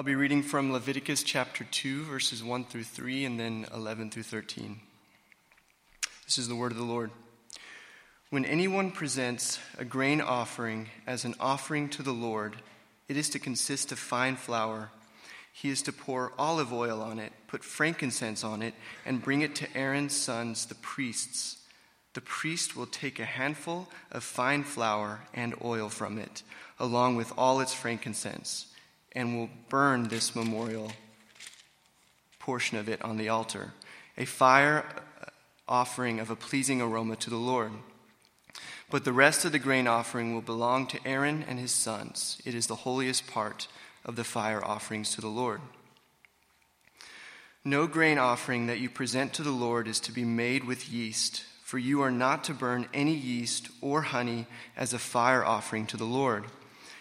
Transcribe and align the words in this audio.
I'll 0.00 0.04
be 0.04 0.14
reading 0.14 0.42
from 0.42 0.72
Leviticus 0.72 1.22
chapter 1.22 1.62
2, 1.62 2.04
verses 2.04 2.42
1 2.42 2.64
through 2.64 2.84
3, 2.84 3.26
and 3.26 3.38
then 3.38 3.66
11 3.74 4.10
through 4.10 4.22
13. 4.22 4.80
This 6.24 6.38
is 6.38 6.48
the 6.48 6.56
word 6.56 6.72
of 6.72 6.78
the 6.78 6.84
Lord. 6.84 7.10
When 8.30 8.46
anyone 8.46 8.92
presents 8.92 9.58
a 9.76 9.84
grain 9.84 10.22
offering 10.22 10.88
as 11.06 11.26
an 11.26 11.34
offering 11.38 11.90
to 11.90 12.02
the 12.02 12.14
Lord, 12.14 12.56
it 13.08 13.18
is 13.18 13.28
to 13.28 13.38
consist 13.38 13.92
of 13.92 13.98
fine 13.98 14.36
flour. 14.36 14.90
He 15.52 15.68
is 15.68 15.82
to 15.82 15.92
pour 15.92 16.32
olive 16.38 16.72
oil 16.72 17.02
on 17.02 17.18
it, 17.18 17.34
put 17.46 17.62
frankincense 17.62 18.42
on 18.42 18.62
it, 18.62 18.72
and 19.04 19.22
bring 19.22 19.42
it 19.42 19.54
to 19.56 19.76
Aaron's 19.76 20.16
sons, 20.16 20.64
the 20.64 20.76
priests. 20.76 21.58
The 22.14 22.22
priest 22.22 22.74
will 22.74 22.86
take 22.86 23.20
a 23.20 23.26
handful 23.26 23.90
of 24.10 24.24
fine 24.24 24.64
flour 24.64 25.20
and 25.34 25.54
oil 25.62 25.90
from 25.90 26.16
it, 26.16 26.42
along 26.78 27.16
with 27.16 27.34
all 27.36 27.60
its 27.60 27.74
frankincense 27.74 28.64
and 29.12 29.36
will 29.36 29.50
burn 29.68 30.08
this 30.08 30.34
memorial 30.34 30.92
portion 32.38 32.78
of 32.78 32.88
it 32.88 33.02
on 33.02 33.16
the 33.16 33.28
altar, 33.28 33.72
a 34.16 34.24
fire 34.24 34.84
offering 35.68 36.18
of 36.18 36.30
a 36.30 36.36
pleasing 36.36 36.80
aroma 36.80 37.16
to 37.16 37.30
the 37.30 37.36
Lord. 37.36 37.72
But 38.90 39.04
the 39.04 39.12
rest 39.12 39.44
of 39.44 39.52
the 39.52 39.58
grain 39.58 39.86
offering 39.86 40.34
will 40.34 40.40
belong 40.40 40.88
to 40.88 41.06
Aaron 41.06 41.44
and 41.48 41.60
his 41.60 41.70
sons. 41.70 42.42
It 42.44 42.54
is 42.54 42.66
the 42.66 42.74
holiest 42.74 43.28
part 43.28 43.68
of 44.04 44.16
the 44.16 44.24
fire 44.24 44.64
offerings 44.64 45.14
to 45.14 45.20
the 45.20 45.28
Lord. 45.28 45.60
No 47.64 47.86
grain 47.86 48.18
offering 48.18 48.66
that 48.66 48.80
you 48.80 48.88
present 48.88 49.34
to 49.34 49.42
the 49.42 49.50
Lord 49.50 49.86
is 49.86 50.00
to 50.00 50.12
be 50.12 50.24
made 50.24 50.64
with 50.64 50.90
yeast, 50.90 51.44
for 51.62 51.78
you 51.78 52.00
are 52.00 52.10
not 52.10 52.42
to 52.44 52.54
burn 52.54 52.88
any 52.92 53.14
yeast 53.14 53.68
or 53.80 54.02
honey 54.02 54.46
as 54.76 54.92
a 54.92 54.98
fire 54.98 55.44
offering 55.44 55.86
to 55.86 55.96
the 55.96 56.04
Lord. 56.04 56.46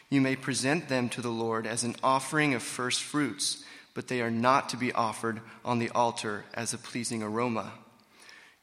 You 0.09 0.22
may 0.22 0.36
present 0.36 0.90
them 0.90 1.09
to 1.09 1.22
the 1.22 1.30
Lord 1.30 1.68
as 1.68 1.84
an 1.84 1.95
offering 2.02 2.54
of 2.54 2.63
first 2.63 3.04
fruits, 3.04 3.63
but 3.94 4.08
they 4.08 4.22
are 4.22 4.31
not 4.31 4.70
to 4.70 4.77
be 4.77 4.91
offered 4.91 5.41
on 5.63 5.80
the 5.80 5.90
altar 5.90 6.45
as 6.54 6.73
a 6.73 6.78
pleasing 6.78 7.22
aroma. 7.22 7.73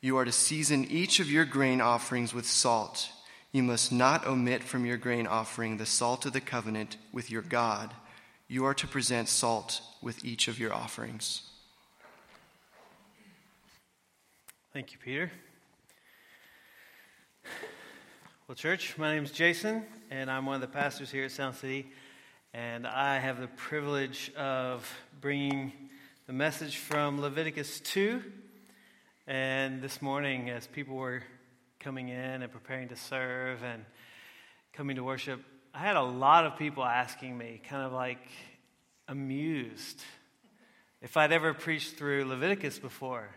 You 0.00 0.16
are 0.18 0.24
to 0.24 0.32
season 0.32 0.84
each 0.84 1.20
of 1.20 1.30
your 1.30 1.44
grain 1.44 1.80
offerings 1.80 2.34
with 2.34 2.46
salt. 2.46 3.10
You 3.52 3.62
must 3.62 3.92
not 3.92 4.26
omit 4.26 4.62
from 4.62 4.84
your 4.84 4.96
grain 4.96 5.26
offering 5.26 5.76
the 5.76 5.86
salt 5.86 6.26
of 6.26 6.32
the 6.32 6.40
covenant 6.40 6.96
with 7.12 7.30
your 7.30 7.42
God. 7.42 7.94
You 8.48 8.64
are 8.64 8.74
to 8.74 8.86
present 8.86 9.28
salt 9.28 9.80
with 10.02 10.24
each 10.24 10.48
of 10.48 10.58
your 10.58 10.72
offerings. 10.72 11.42
Thank 14.72 14.92
you, 14.92 14.98
Peter. 15.02 15.30
Well, 18.48 18.54
church, 18.54 18.96
my 18.96 19.12
name 19.12 19.24
is 19.24 19.32
Jason, 19.32 19.84
and 20.08 20.30
I'm 20.30 20.46
one 20.46 20.54
of 20.54 20.60
the 20.60 20.68
pastors 20.68 21.10
here 21.10 21.24
at 21.24 21.32
Sound 21.32 21.56
City. 21.56 21.90
And 22.54 22.86
I 22.86 23.18
have 23.18 23.40
the 23.40 23.48
privilege 23.48 24.30
of 24.36 24.88
bringing 25.20 25.72
the 26.28 26.32
message 26.32 26.76
from 26.76 27.20
Leviticus 27.20 27.80
2. 27.80 28.22
And 29.26 29.82
this 29.82 30.00
morning, 30.00 30.48
as 30.48 30.68
people 30.68 30.94
were 30.94 31.24
coming 31.80 32.08
in 32.08 32.42
and 32.42 32.52
preparing 32.52 32.86
to 32.90 32.94
serve 32.94 33.64
and 33.64 33.84
coming 34.72 34.94
to 34.94 35.02
worship, 35.02 35.42
I 35.74 35.80
had 35.80 35.96
a 35.96 36.04
lot 36.04 36.46
of 36.46 36.56
people 36.56 36.84
asking 36.84 37.36
me, 37.36 37.60
kind 37.68 37.82
of 37.82 37.92
like 37.92 38.28
amused, 39.08 40.00
if 41.02 41.16
I'd 41.16 41.32
ever 41.32 41.52
preached 41.52 41.96
through 41.96 42.26
Leviticus 42.26 42.78
before. 42.78 43.28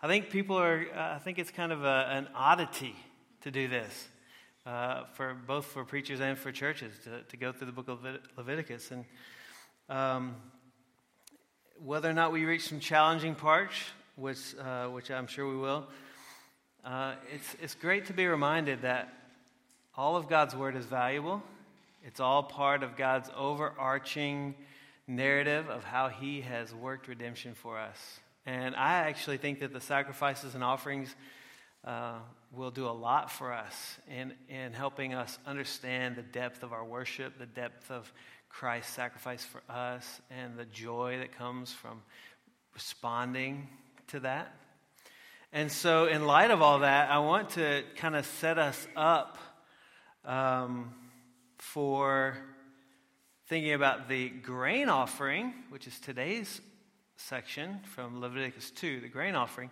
I 0.00 0.06
think 0.06 0.30
people 0.30 0.56
are, 0.56 0.86
uh, 0.94 1.16
I 1.16 1.18
think 1.18 1.40
it's 1.40 1.50
kind 1.50 1.72
of 1.72 1.82
a, 1.82 2.06
an 2.12 2.28
oddity 2.32 2.94
to 3.40 3.50
do 3.50 3.66
this 3.66 4.06
uh, 4.66 5.04
for 5.12 5.34
both 5.46 5.64
for 5.66 5.84
preachers 5.84 6.20
and 6.20 6.36
for 6.36 6.50
churches 6.50 6.92
to, 7.04 7.22
to 7.22 7.36
go 7.36 7.52
through 7.52 7.66
the 7.66 7.72
book 7.72 7.88
of 7.88 8.00
Leviticus. 8.36 8.90
And 8.90 9.04
um, 9.88 10.34
whether 11.78 12.10
or 12.10 12.12
not 12.12 12.32
we 12.32 12.44
reach 12.44 12.68
some 12.68 12.80
challenging 12.80 13.34
parts, 13.34 13.74
which, 14.16 14.56
uh, 14.60 14.88
which 14.88 15.10
I'm 15.10 15.28
sure 15.28 15.48
we 15.48 15.56
will, 15.56 15.86
uh, 16.84 17.14
it's, 17.32 17.56
it's 17.62 17.74
great 17.74 18.06
to 18.06 18.12
be 18.12 18.26
reminded 18.26 18.82
that 18.82 19.12
all 19.96 20.16
of 20.16 20.28
God's 20.28 20.54
word 20.54 20.76
is 20.76 20.84
valuable. 20.84 21.42
It's 22.04 22.20
all 22.20 22.42
part 22.42 22.82
of 22.82 22.96
God's 22.96 23.30
overarching 23.36 24.54
narrative 25.06 25.68
of 25.68 25.84
how 25.84 26.08
He 26.08 26.40
has 26.40 26.74
worked 26.74 27.08
redemption 27.08 27.54
for 27.54 27.78
us. 27.78 28.20
And 28.44 28.76
I 28.76 28.94
actually 29.08 29.38
think 29.38 29.60
that 29.60 29.72
the 29.72 29.80
sacrifices 29.80 30.54
and 30.54 30.62
offerings 30.62 31.14
uh, 31.86 32.18
will 32.52 32.70
do 32.70 32.86
a 32.86 32.90
lot 32.90 33.30
for 33.30 33.52
us 33.52 33.96
in, 34.08 34.34
in 34.48 34.72
helping 34.72 35.14
us 35.14 35.38
understand 35.46 36.16
the 36.16 36.22
depth 36.22 36.62
of 36.62 36.72
our 36.72 36.84
worship, 36.84 37.38
the 37.38 37.46
depth 37.46 37.90
of 37.90 38.12
Christ's 38.48 38.92
sacrifice 38.92 39.44
for 39.44 39.62
us, 39.70 40.20
and 40.30 40.56
the 40.56 40.64
joy 40.64 41.18
that 41.18 41.36
comes 41.36 41.72
from 41.72 42.02
responding 42.74 43.68
to 44.08 44.20
that. 44.20 44.54
And 45.52 45.70
so, 45.70 46.06
in 46.06 46.26
light 46.26 46.50
of 46.50 46.60
all 46.60 46.80
that, 46.80 47.10
I 47.10 47.18
want 47.20 47.50
to 47.50 47.84
kind 47.96 48.16
of 48.16 48.26
set 48.26 48.58
us 48.58 48.86
up 48.96 49.38
um, 50.24 50.92
for 51.58 52.36
thinking 53.48 53.72
about 53.72 54.08
the 54.08 54.28
grain 54.28 54.88
offering, 54.88 55.54
which 55.70 55.86
is 55.86 55.98
today's 56.00 56.60
section 57.16 57.80
from 57.94 58.20
Leviticus 58.20 58.70
2, 58.72 59.00
the 59.00 59.08
grain 59.08 59.34
offering. 59.34 59.70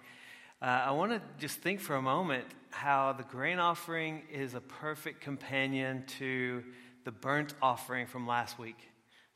Uh, 0.63 0.67
I 0.87 0.93
want 0.93 1.13
to 1.13 1.21
just 1.39 1.59
think 1.59 1.81
for 1.81 1.97
a 1.97 2.03
moment 2.03 2.45
how 2.71 3.13
the 3.13 3.25
grain 3.25 3.59
offering 3.59 4.23
is 4.33 4.55
a 4.55 4.61
perfect 4.61 5.21
companion 5.21 6.05
to 6.19 6.63
the 7.05 7.11
burnt 7.11 7.55
offering 7.61 8.07
from 8.07 8.27
last 8.27 8.59
week. 8.59 8.79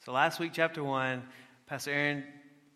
So, 0.04 0.12
last 0.12 0.40
week, 0.40 0.52
chapter 0.54 0.82
1, 0.82 1.22
Pastor 1.66 1.90
Aaron 1.90 2.24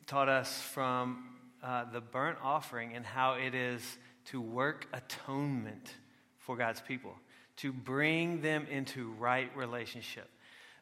taught 0.07 0.29
us 0.29 0.61
from 0.61 1.25
uh, 1.63 1.85
the 1.93 2.01
burnt 2.01 2.37
offering 2.43 2.95
and 2.95 3.07
how 3.07 3.35
it 3.35 3.55
is 3.55 3.81
to 4.27 4.41
work 4.41 4.87
atonement 4.93 5.95
for 6.39 6.57
God's 6.57 6.81
people, 6.81 7.15
to 7.59 7.73
bring 7.73 8.43
them 8.43 8.67
into 8.71 9.13
right 9.13 9.51
relationship. 9.57 10.29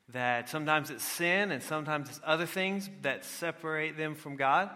That 0.08 0.48
sometimes 0.48 0.90
it's 0.90 1.04
sin 1.04 1.52
and 1.52 1.62
sometimes 1.62 2.08
it's 2.08 2.20
other 2.24 2.46
things 2.46 2.90
that 3.02 3.24
separate 3.24 3.96
them 3.96 4.14
from 4.14 4.36
God. 4.36 4.70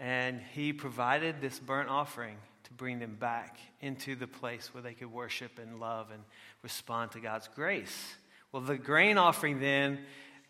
And 0.00 0.40
he 0.54 0.72
provided 0.72 1.42
this 1.42 1.58
burnt 1.58 1.90
offering 1.90 2.36
to 2.64 2.72
bring 2.72 2.98
them 2.98 3.16
back 3.20 3.58
into 3.82 4.16
the 4.16 4.26
place 4.26 4.72
where 4.72 4.82
they 4.82 4.94
could 4.94 5.12
worship 5.12 5.58
and 5.58 5.78
love 5.78 6.10
and 6.10 6.22
respond 6.62 7.12
to 7.12 7.20
God's 7.20 7.48
grace. 7.54 8.14
Well, 8.50 8.62
the 8.62 8.78
grain 8.78 9.18
offering 9.18 9.60
then 9.60 9.98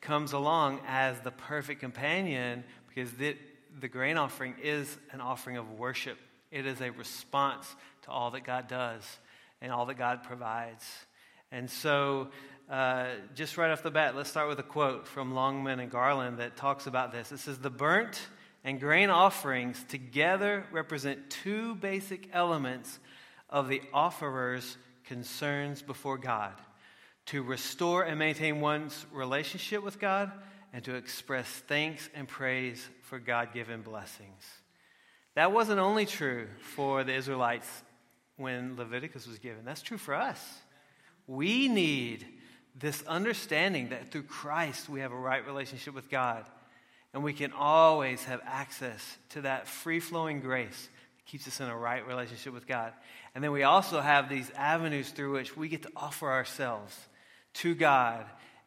comes 0.01 0.33
along 0.33 0.81
as 0.87 1.19
the 1.21 1.33
perfect 1.33 1.81
companion 1.81 2.63
because 2.89 3.11
the, 3.13 3.37
the 3.81 3.89
grain 3.89 4.17
offering 4.17 4.55
is 4.63 4.97
an 5.11 5.21
offering 5.21 5.57
of 5.57 5.73
worship. 5.73 6.17
It 6.53 6.65
is 6.65 6.81
a 6.81 6.91
response 6.91 7.75
to 8.03 8.11
all 8.11 8.31
that 8.31 8.45
God 8.45 8.69
does 8.69 9.03
and 9.61 9.73
all 9.73 9.87
that 9.87 9.99
God 9.99 10.23
provides. 10.23 10.85
And 11.51 11.69
so, 11.69 12.29
uh, 12.71 13.07
just 13.35 13.59
right 13.59 13.73
off 13.73 13.83
the 13.83 13.91
bat, 13.91 14.15
let's 14.15 14.31
start 14.31 14.49
with 14.49 14.61
a 14.61 14.65
quote 14.65 15.09
from 15.09 15.35
Longman 15.35 15.81
and 15.81 15.91
Garland 15.91 16.39
that 16.39 16.57
talks 16.57 16.87
about 16.87 17.11
this. 17.11 17.33
It 17.33 17.39
says, 17.39 17.59
The 17.59 17.69
burnt 17.69 18.29
and 18.65 18.79
grain 18.79 19.11
offerings 19.11 19.83
together 19.89 20.65
represent 20.71 21.31
two 21.31 21.75
basic 21.77 22.29
elements 22.33 22.99
of 23.49 23.69
the 23.69 23.83
offerer's 23.93 24.77
concerns 25.05 25.83
before 25.83 26.19
God 26.19 26.53
to 27.27 27.43
restore 27.43 28.03
and 28.03 28.19
maintain 28.19 28.61
one's 28.61 29.07
relationship 29.13 29.83
with 29.83 29.99
God 29.99 30.31
and 30.73 30.85
to 30.85 30.95
express 30.95 31.47
thanks 31.47 32.09
and 32.15 32.29
praise 32.29 32.89
for 33.03 33.19
God 33.19 33.53
given 33.53 33.83
blessings. 33.83 34.45
That 35.35 35.53
wasn't 35.53 35.81
only 35.81 36.07
true 36.07 36.49
for 36.75 37.05
the 37.05 37.15
Israelites 37.15 37.69
when 38.37 38.77
Leviticus 38.77 39.27
was 39.27 39.39
given, 39.39 39.65
that's 39.65 39.83
true 39.83 39.99
for 39.99 40.15
us. 40.15 40.43
We 41.27 41.69
need 41.69 42.27
this 42.75 43.03
understanding 43.07 43.91
that 43.91 44.11
through 44.11 44.23
Christ 44.25 44.89
we 44.89 45.01
have 45.01 45.13
a 45.13 45.17
right 45.17 45.45
relationship 45.47 45.95
with 45.95 46.09
God 46.09 46.47
and 47.13 47.23
we 47.23 47.33
can 47.33 47.53
always 47.53 48.25
have 48.25 48.41
access 48.45 49.19
to 49.31 49.43
that 49.43 49.67
free 49.67 50.01
flowing 50.01 50.41
grace 50.41 50.89
that 51.17 51.27
keeps 51.27 51.49
us 51.49 51.61
in 51.61 51.69
a 51.69 51.77
right 51.77 52.07
relationship 52.07 52.53
with 52.53 52.67
God. 52.67 52.93
And 53.35 53.43
then 53.43 53.53
we 53.53 53.63
also 53.63 54.01
have 54.01 54.29
these 54.29 54.51
avenues 54.57 55.11
through 55.11 55.33
which 55.33 55.57
we 55.57 55.69
get 55.69 55.83
to 55.83 55.91
offer 55.97 56.31
ourselves 56.31 56.97
to 57.55 57.75
God 57.75 58.27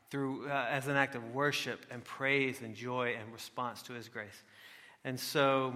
through, 0.09 0.47
uh, 0.47 0.67
as 0.69 0.87
an 0.87 0.95
act 0.95 1.15
of 1.15 1.33
worship 1.33 1.85
and 1.89 2.03
praise 2.03 2.61
and 2.61 2.75
joy 2.75 3.15
and 3.19 3.31
response 3.33 3.81
to 3.83 3.93
His 3.93 4.09
grace. 4.09 4.43
And 5.03 5.19
so 5.19 5.75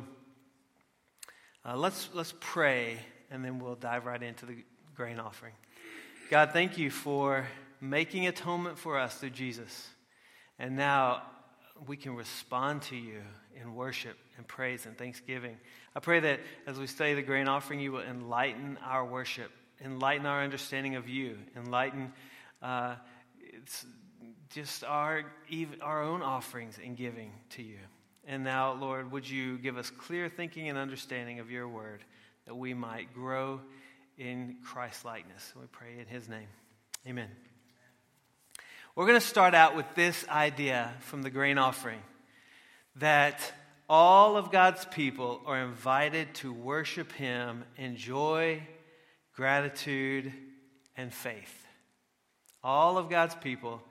uh, 1.65 1.75
let's, 1.75 2.09
let's 2.13 2.33
pray 2.39 2.99
and 3.31 3.43
then 3.43 3.59
we'll 3.59 3.75
dive 3.75 4.05
right 4.05 4.21
into 4.21 4.45
the 4.45 4.63
grain 4.95 5.19
offering. 5.19 5.53
God, 6.29 6.51
thank 6.51 6.77
you 6.77 6.89
for 6.91 7.47
making 7.79 8.27
atonement 8.27 8.77
for 8.77 8.97
us 8.97 9.15
through 9.15 9.29
Jesus. 9.31 9.87
And 10.59 10.75
now, 10.75 11.23
we 11.85 11.97
can 11.97 12.15
respond 12.15 12.81
to 12.83 12.95
you 12.95 13.21
in 13.59 13.75
worship 13.75 14.17
and 14.37 14.47
praise 14.47 14.85
and 14.85 14.97
thanksgiving. 14.97 15.57
I 15.95 15.99
pray 15.99 16.19
that 16.21 16.39
as 16.65 16.77
we 16.77 16.87
study 16.87 17.13
the 17.13 17.21
grain 17.21 17.47
offering, 17.47 17.79
you 17.79 17.91
will 17.91 18.01
enlighten 18.01 18.77
our 18.83 19.05
worship, 19.05 19.51
enlighten 19.83 20.25
our 20.25 20.43
understanding 20.43 20.95
of 20.95 21.07
you, 21.07 21.37
enlighten 21.55 22.11
uh, 22.61 22.95
just 24.49 24.83
our, 24.83 25.23
our 25.81 26.03
own 26.03 26.21
offerings 26.21 26.79
and 26.83 26.95
giving 26.95 27.31
to 27.51 27.63
you. 27.63 27.79
And 28.25 28.43
now, 28.43 28.73
Lord, 28.73 29.11
would 29.11 29.29
you 29.29 29.57
give 29.57 29.77
us 29.77 29.89
clear 29.89 30.29
thinking 30.29 30.69
and 30.69 30.77
understanding 30.77 31.39
of 31.39 31.49
your 31.49 31.67
word 31.67 32.03
that 32.45 32.55
we 32.55 32.73
might 32.73 33.13
grow 33.13 33.61
in 34.17 34.57
Christ 34.63 35.05
likeness? 35.05 35.53
We 35.55 35.67
pray 35.71 35.99
in 35.99 36.07
his 36.07 36.27
name. 36.27 36.47
Amen. 37.07 37.29
We're 38.97 39.05
going 39.05 39.19
to 39.19 39.27
start 39.27 39.53
out 39.53 39.75
with 39.75 39.85
this 39.93 40.27
idea 40.27 40.91
from 41.01 41.21
the 41.21 41.29
grain 41.29 41.59
offering 41.59 42.01
that 42.95 43.39
all 43.87 44.37
of 44.37 44.51
God's 44.51 44.85
people 44.85 45.39
are 45.45 45.61
invited 45.61 46.33
to 46.37 46.51
worship 46.51 47.11
him 47.11 47.63
in 47.77 47.95
joy, 47.95 48.63
gratitude, 49.35 50.33
and 50.95 51.13
faith. 51.13 51.67
All 52.63 52.97
of 52.97 53.07
God's 53.07 53.35
people 53.35 53.83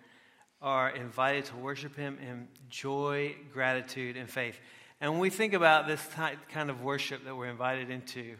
are 0.61 0.91
invited 0.91 1.44
to 1.44 1.56
worship 1.56 1.94
Him 1.94 2.19
in 2.20 2.49
joy, 2.69 3.37
gratitude, 3.53 4.17
and 4.17 4.29
faith. 4.29 4.58
And 5.00 5.12
when 5.12 5.20
we 5.20 5.31
think 5.31 5.53
about 5.53 5.87
this 5.87 6.05
kind 6.53 6.69
of 6.69 6.82
worship 6.82 7.25
that 7.26 7.37
we're 7.37 7.47
invited 7.47 7.91
into, 7.91 8.35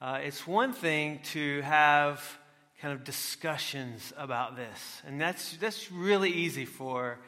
uh, 0.00 0.20
it's 0.22 0.46
one 0.46 0.72
thing 0.72 1.18
to 1.32 1.62
have 1.62 2.22
kind 2.84 2.92
of 2.92 3.02
discussions 3.02 4.12
about 4.18 4.56
this. 4.56 5.02
And 5.06 5.18
that's, 5.18 5.56
that's 5.56 5.90
really 5.90 6.28
easy 6.28 6.66
for 6.66 7.18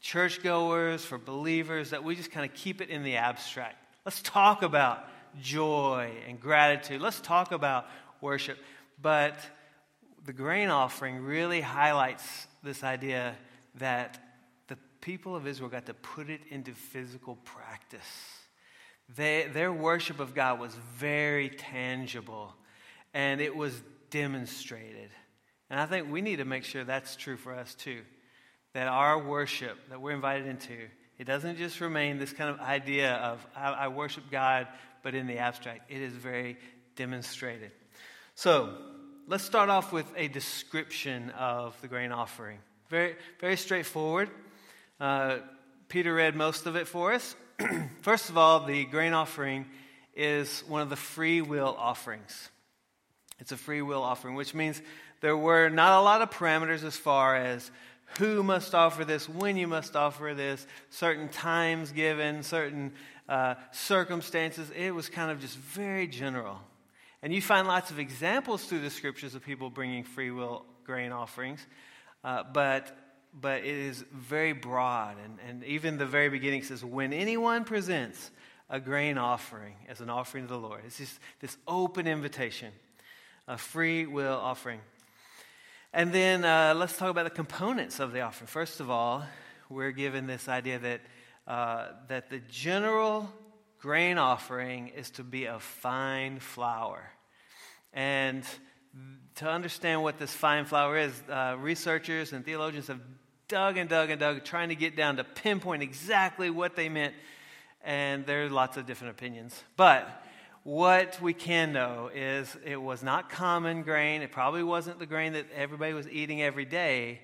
churchgoers, 0.00 1.04
for 1.04 1.18
believers, 1.18 1.90
that 1.90 2.02
we 2.02 2.16
just 2.16 2.32
kind 2.32 2.44
of 2.44 2.56
keep 2.56 2.80
it 2.80 2.88
in 2.90 3.04
the 3.04 3.14
abstract. 3.14 3.76
Let's 4.04 4.20
talk 4.22 4.64
about 4.64 5.04
joy 5.40 6.10
and 6.26 6.40
gratitude. 6.40 7.00
Let's 7.00 7.20
talk 7.20 7.52
about 7.52 7.86
worship. 8.20 8.58
But 9.00 9.38
the 10.26 10.32
grain 10.32 10.68
offering 10.68 11.22
really 11.22 11.60
highlights 11.60 12.48
this 12.64 12.82
idea 12.82 13.36
that 13.76 14.18
the 14.66 14.76
people 15.00 15.36
of 15.36 15.46
Israel 15.46 15.68
got 15.68 15.86
to 15.86 15.94
put 15.94 16.28
it 16.28 16.40
into 16.50 16.72
physical 16.72 17.36
practice. 17.44 18.00
They, 19.14 19.48
their 19.52 19.72
worship 19.72 20.18
of 20.18 20.34
God 20.34 20.58
was 20.58 20.74
very 20.96 21.50
tangible 21.50 22.52
and 23.14 23.40
it 23.40 23.54
was 23.54 23.80
demonstrated. 24.10 25.10
And 25.70 25.78
I 25.78 25.86
think 25.86 26.10
we 26.10 26.22
need 26.22 26.36
to 26.36 26.44
make 26.44 26.64
sure 26.64 26.84
that's 26.84 27.16
true 27.16 27.36
for 27.36 27.54
us 27.54 27.74
too. 27.74 28.00
That 28.74 28.88
our 28.88 29.18
worship 29.18 29.76
that 29.90 30.00
we're 30.00 30.12
invited 30.12 30.46
into, 30.46 30.76
it 31.18 31.24
doesn't 31.24 31.58
just 31.58 31.80
remain 31.80 32.18
this 32.18 32.32
kind 32.32 32.50
of 32.50 32.60
idea 32.60 33.14
of 33.14 33.46
I, 33.56 33.70
I 33.70 33.88
worship 33.88 34.24
God, 34.30 34.68
but 35.02 35.14
in 35.14 35.26
the 35.26 35.38
abstract. 35.38 35.90
It 35.90 36.00
is 36.00 36.12
very 36.12 36.58
demonstrated. 36.96 37.70
So, 38.34 38.76
let's 39.26 39.44
start 39.44 39.68
off 39.68 39.92
with 39.92 40.06
a 40.16 40.28
description 40.28 41.30
of 41.30 41.78
the 41.80 41.88
grain 41.88 42.12
offering. 42.12 42.58
Very, 42.88 43.16
very 43.40 43.56
straightforward. 43.56 44.30
Uh, 45.00 45.38
Peter 45.88 46.14
read 46.14 46.34
most 46.34 46.66
of 46.66 46.76
it 46.76 46.88
for 46.88 47.12
us. 47.12 47.36
First 48.02 48.30
of 48.30 48.38
all, 48.38 48.60
the 48.64 48.84
grain 48.84 49.12
offering 49.12 49.66
is 50.14 50.62
one 50.68 50.82
of 50.82 50.90
the 50.90 50.96
free 50.96 51.40
will 51.40 51.74
offerings. 51.78 52.50
It's 53.38 53.52
a 53.52 53.56
free 53.56 53.82
will 53.82 54.02
offering, 54.02 54.34
which 54.34 54.54
means 54.54 54.82
there 55.20 55.36
were 55.36 55.68
not 55.68 56.00
a 56.00 56.02
lot 56.02 56.22
of 56.22 56.30
parameters 56.30 56.84
as 56.84 56.96
far 56.96 57.36
as 57.36 57.70
who 58.18 58.42
must 58.42 58.74
offer 58.74 59.04
this, 59.04 59.28
when 59.28 59.56
you 59.56 59.66
must 59.66 59.94
offer 59.94 60.32
this, 60.34 60.66
certain 60.90 61.28
times 61.28 61.92
given, 61.92 62.42
certain 62.42 62.92
uh, 63.28 63.54
circumstances. 63.70 64.70
It 64.74 64.90
was 64.90 65.08
kind 65.08 65.30
of 65.30 65.40
just 65.40 65.56
very 65.58 66.06
general. 66.06 66.58
And 67.22 67.32
you 67.32 67.42
find 67.42 67.66
lots 67.66 67.90
of 67.90 67.98
examples 67.98 68.64
through 68.64 68.80
the 68.80 68.90
scriptures 68.90 69.34
of 69.34 69.44
people 69.44 69.70
bringing 69.70 70.04
free 70.04 70.30
will 70.30 70.64
grain 70.84 71.12
offerings, 71.12 71.60
uh, 72.24 72.44
but, 72.52 72.96
but 73.38 73.60
it 73.60 73.66
is 73.66 74.04
very 74.12 74.52
broad. 74.52 75.16
And, 75.22 75.38
and 75.46 75.64
even 75.64 75.98
the 75.98 76.06
very 76.06 76.30
beginning 76.30 76.62
says, 76.62 76.84
when 76.84 77.12
anyone 77.12 77.64
presents 77.64 78.30
a 78.70 78.80
grain 78.80 79.18
offering 79.18 79.74
as 79.88 80.00
an 80.00 80.08
offering 80.08 80.44
to 80.46 80.52
the 80.52 80.58
Lord, 80.58 80.82
it's 80.86 80.98
just 80.98 81.18
this 81.40 81.56
open 81.66 82.06
invitation, 82.06 82.72
a 83.48 83.56
free 83.56 84.04
will 84.04 84.36
offering. 84.36 84.80
And 85.94 86.12
then 86.12 86.44
uh, 86.44 86.74
let's 86.76 86.96
talk 86.96 87.10
about 87.10 87.24
the 87.24 87.30
components 87.30 87.98
of 87.98 88.12
the 88.12 88.20
offering. 88.20 88.46
First 88.46 88.78
of 88.78 88.90
all, 88.90 89.24
we're 89.70 89.90
given 89.90 90.26
this 90.26 90.48
idea 90.48 90.78
that, 90.78 91.00
uh, 91.46 91.86
that 92.08 92.28
the 92.28 92.40
general 92.50 93.32
grain 93.78 94.18
offering 94.18 94.88
is 94.88 95.10
to 95.12 95.24
be 95.24 95.48
of 95.48 95.62
fine 95.62 96.40
flour. 96.40 97.10
And 97.94 98.44
to 99.36 99.48
understand 99.48 100.02
what 100.02 100.18
this 100.18 100.32
fine 100.32 100.66
flour 100.66 100.98
is, 100.98 101.22
uh, 101.30 101.56
researchers 101.58 102.34
and 102.34 102.44
theologians 102.44 102.88
have 102.88 103.00
dug 103.48 103.78
and 103.78 103.88
dug 103.88 104.10
and 104.10 104.20
dug, 104.20 104.44
trying 104.44 104.68
to 104.68 104.74
get 104.74 104.94
down 104.94 105.16
to 105.16 105.24
pinpoint 105.24 105.82
exactly 105.82 106.50
what 106.50 106.76
they 106.76 106.90
meant. 106.90 107.14
And 107.82 108.26
there 108.26 108.44
are 108.44 108.50
lots 108.50 108.76
of 108.76 108.84
different 108.84 109.12
opinions. 109.12 109.58
But 109.74 110.22
what 110.68 111.18
we 111.22 111.32
can 111.32 111.72
know 111.72 112.10
is 112.14 112.54
it 112.62 112.76
was 112.76 113.02
not 113.02 113.30
common 113.30 113.82
grain. 113.82 114.20
It 114.20 114.32
probably 114.32 114.62
wasn't 114.62 114.98
the 114.98 115.06
grain 115.06 115.32
that 115.32 115.46
everybody 115.56 115.94
was 115.94 116.06
eating 116.06 116.42
every 116.42 116.66
day. 116.66 117.22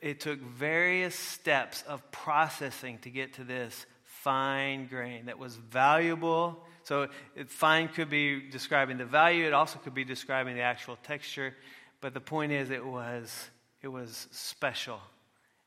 It 0.00 0.20
took 0.20 0.38
various 0.38 1.16
steps 1.16 1.82
of 1.88 2.08
processing 2.12 2.98
to 2.98 3.10
get 3.10 3.32
to 3.34 3.42
this 3.42 3.84
fine 4.04 4.86
grain 4.86 5.26
that 5.26 5.40
was 5.40 5.56
valuable. 5.56 6.64
So, 6.84 7.08
it, 7.34 7.50
fine 7.50 7.88
could 7.88 8.08
be 8.08 8.48
describing 8.48 8.96
the 8.96 9.06
value, 9.06 9.44
it 9.44 9.54
also 9.54 9.80
could 9.80 9.94
be 9.94 10.04
describing 10.04 10.54
the 10.54 10.62
actual 10.62 10.96
texture. 11.02 11.56
But 12.00 12.14
the 12.14 12.20
point 12.20 12.52
is, 12.52 12.70
it 12.70 12.86
was, 12.86 13.50
it 13.82 13.88
was 13.88 14.28
special. 14.30 15.00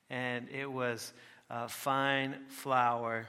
And 0.09 0.47
it 0.49 0.71
was 0.71 1.11
uh, 1.49 1.67
fine 1.67 2.35
flour. 2.47 3.27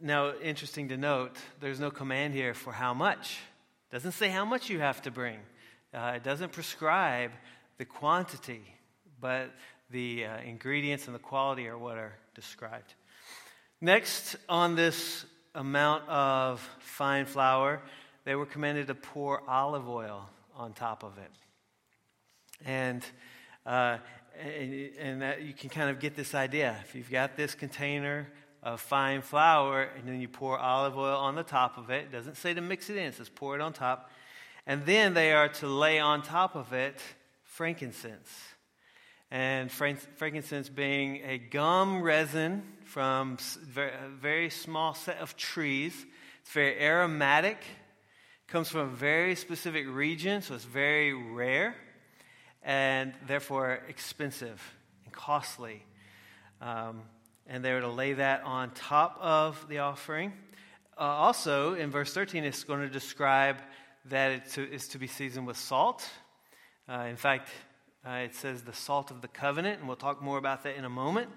Now, 0.00 0.32
interesting 0.40 0.88
to 0.90 0.96
note, 0.96 1.36
there's 1.60 1.80
no 1.80 1.90
command 1.90 2.32
here 2.32 2.54
for 2.54 2.72
how 2.72 2.94
much. 2.94 3.38
It 3.90 3.94
doesn't 3.94 4.12
say 4.12 4.28
how 4.28 4.44
much 4.44 4.70
you 4.70 4.78
have 4.78 5.02
to 5.02 5.10
bring. 5.10 5.38
Uh, 5.92 6.12
it 6.16 6.22
doesn't 6.22 6.52
prescribe 6.52 7.32
the 7.78 7.84
quantity, 7.84 8.62
but 9.20 9.50
the 9.90 10.26
uh, 10.26 10.38
ingredients 10.42 11.06
and 11.06 11.14
the 11.14 11.20
quality 11.20 11.66
are 11.66 11.76
what 11.76 11.98
are 11.98 12.14
described. 12.34 12.94
Next, 13.80 14.36
on 14.48 14.76
this 14.76 15.24
amount 15.54 16.08
of 16.08 16.60
fine 16.78 17.26
flour, 17.26 17.80
they 18.24 18.36
were 18.36 18.46
commanded 18.46 18.86
to 18.88 18.94
pour 18.94 19.42
olive 19.48 19.88
oil 19.88 20.28
on 20.54 20.74
top 20.74 21.02
of 21.02 21.18
it. 21.18 21.30
And, 22.64 23.04
uh, 23.66 23.98
and, 24.40 24.90
and 25.00 25.22
that 25.22 25.42
you 25.42 25.54
can 25.54 25.70
kind 25.70 25.90
of 25.90 25.98
get 25.98 26.14
this 26.14 26.36
idea. 26.36 26.76
If 26.84 26.94
you've 26.94 27.10
got 27.10 27.36
this 27.36 27.56
container 27.56 28.28
of 28.62 28.80
fine 28.80 29.22
flour 29.22 29.82
and 29.82 30.06
then 30.06 30.20
you 30.20 30.28
pour 30.28 30.58
olive 30.58 30.96
oil 30.96 31.16
on 31.16 31.34
the 31.34 31.42
top 31.42 31.78
of 31.78 31.90
it, 31.90 32.04
it 32.04 32.12
doesn't 32.12 32.36
say 32.36 32.54
to 32.54 32.60
mix 32.60 32.90
it 32.90 32.96
in, 32.96 33.04
it 33.04 33.14
says 33.14 33.28
pour 33.28 33.54
it 33.54 33.60
on 33.60 33.72
top. 33.72 34.10
And 34.66 34.84
then 34.84 35.14
they 35.14 35.32
are 35.32 35.48
to 35.48 35.66
lay 35.66 35.98
on 35.98 36.22
top 36.22 36.54
of 36.54 36.72
it 36.72 37.00
frankincense 37.44 38.30
and 39.30 39.70
frankincense 39.70 40.68
being 40.68 41.22
a 41.24 41.38
gum 41.38 42.02
resin 42.02 42.62
from 42.84 43.36
a 43.76 44.08
very 44.08 44.48
small 44.48 44.94
set 44.94 45.18
of 45.18 45.36
trees. 45.36 45.94
It's 46.40 46.52
very 46.52 46.80
aromatic, 46.80 47.58
comes 48.46 48.68
from 48.68 48.80
a 48.80 48.86
very 48.86 49.34
specific 49.34 49.86
region, 49.86 50.40
so 50.40 50.54
it's 50.54 50.64
very 50.64 51.12
rare 51.12 51.76
and 52.62 53.12
therefore 53.26 53.80
expensive 53.88 54.62
and 55.04 55.12
costly. 55.12 55.82
Um, 56.60 57.02
and 57.48 57.64
they 57.64 57.72
were 57.72 57.80
to 57.80 57.88
lay 57.88 58.12
that 58.12 58.42
on 58.42 58.70
top 58.70 59.18
of 59.20 59.66
the 59.68 59.78
offering. 59.78 60.32
Uh, 60.96 61.02
also, 61.02 61.74
in 61.74 61.90
verse 61.90 62.12
13, 62.12 62.44
it's 62.44 62.64
going 62.64 62.80
to 62.80 62.88
describe 62.88 63.56
that 64.06 64.32
it's 64.32 64.54
to, 64.54 64.70
is 64.70 64.88
to 64.88 64.98
be 64.98 65.06
seasoned 65.06 65.46
with 65.46 65.56
salt. 65.56 66.08
Uh, 66.88 67.06
in 67.08 67.16
fact, 67.16 67.48
uh, 68.06 68.12
it 68.12 68.34
says 68.34 68.62
the 68.62 68.72
salt 68.72 69.10
of 69.10 69.22
the 69.22 69.28
covenant, 69.28 69.78
and 69.78 69.88
we'll 69.88 69.96
talk 69.96 70.22
more 70.22 70.38
about 70.38 70.62
that 70.64 70.76
in 70.76 70.84
a 70.84 70.90
moment. 70.90 71.28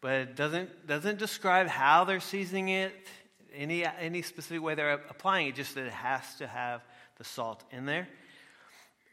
But 0.00 0.12
it 0.12 0.36
doesn't, 0.36 0.86
doesn't 0.86 1.18
describe 1.18 1.66
how 1.66 2.04
they're 2.04 2.20
seasoning 2.20 2.68
it, 2.70 2.92
any, 3.54 3.84
any 3.84 4.22
specific 4.22 4.62
way 4.62 4.74
they're 4.74 4.92
applying 4.92 5.48
it, 5.48 5.54
just 5.54 5.74
that 5.74 5.86
it 5.86 5.92
has 5.92 6.36
to 6.36 6.46
have 6.46 6.82
the 7.18 7.24
salt 7.24 7.64
in 7.70 7.84
there. 7.84 8.08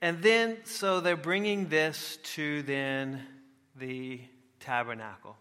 And 0.02 0.22
then, 0.22 0.58
so 0.64 1.02
they're 1.02 1.18
bringing 1.18 1.68
this 1.70 2.20
to 2.36 2.62
then 2.64 3.22
the 3.76 4.22
tabernacle. 4.60 5.36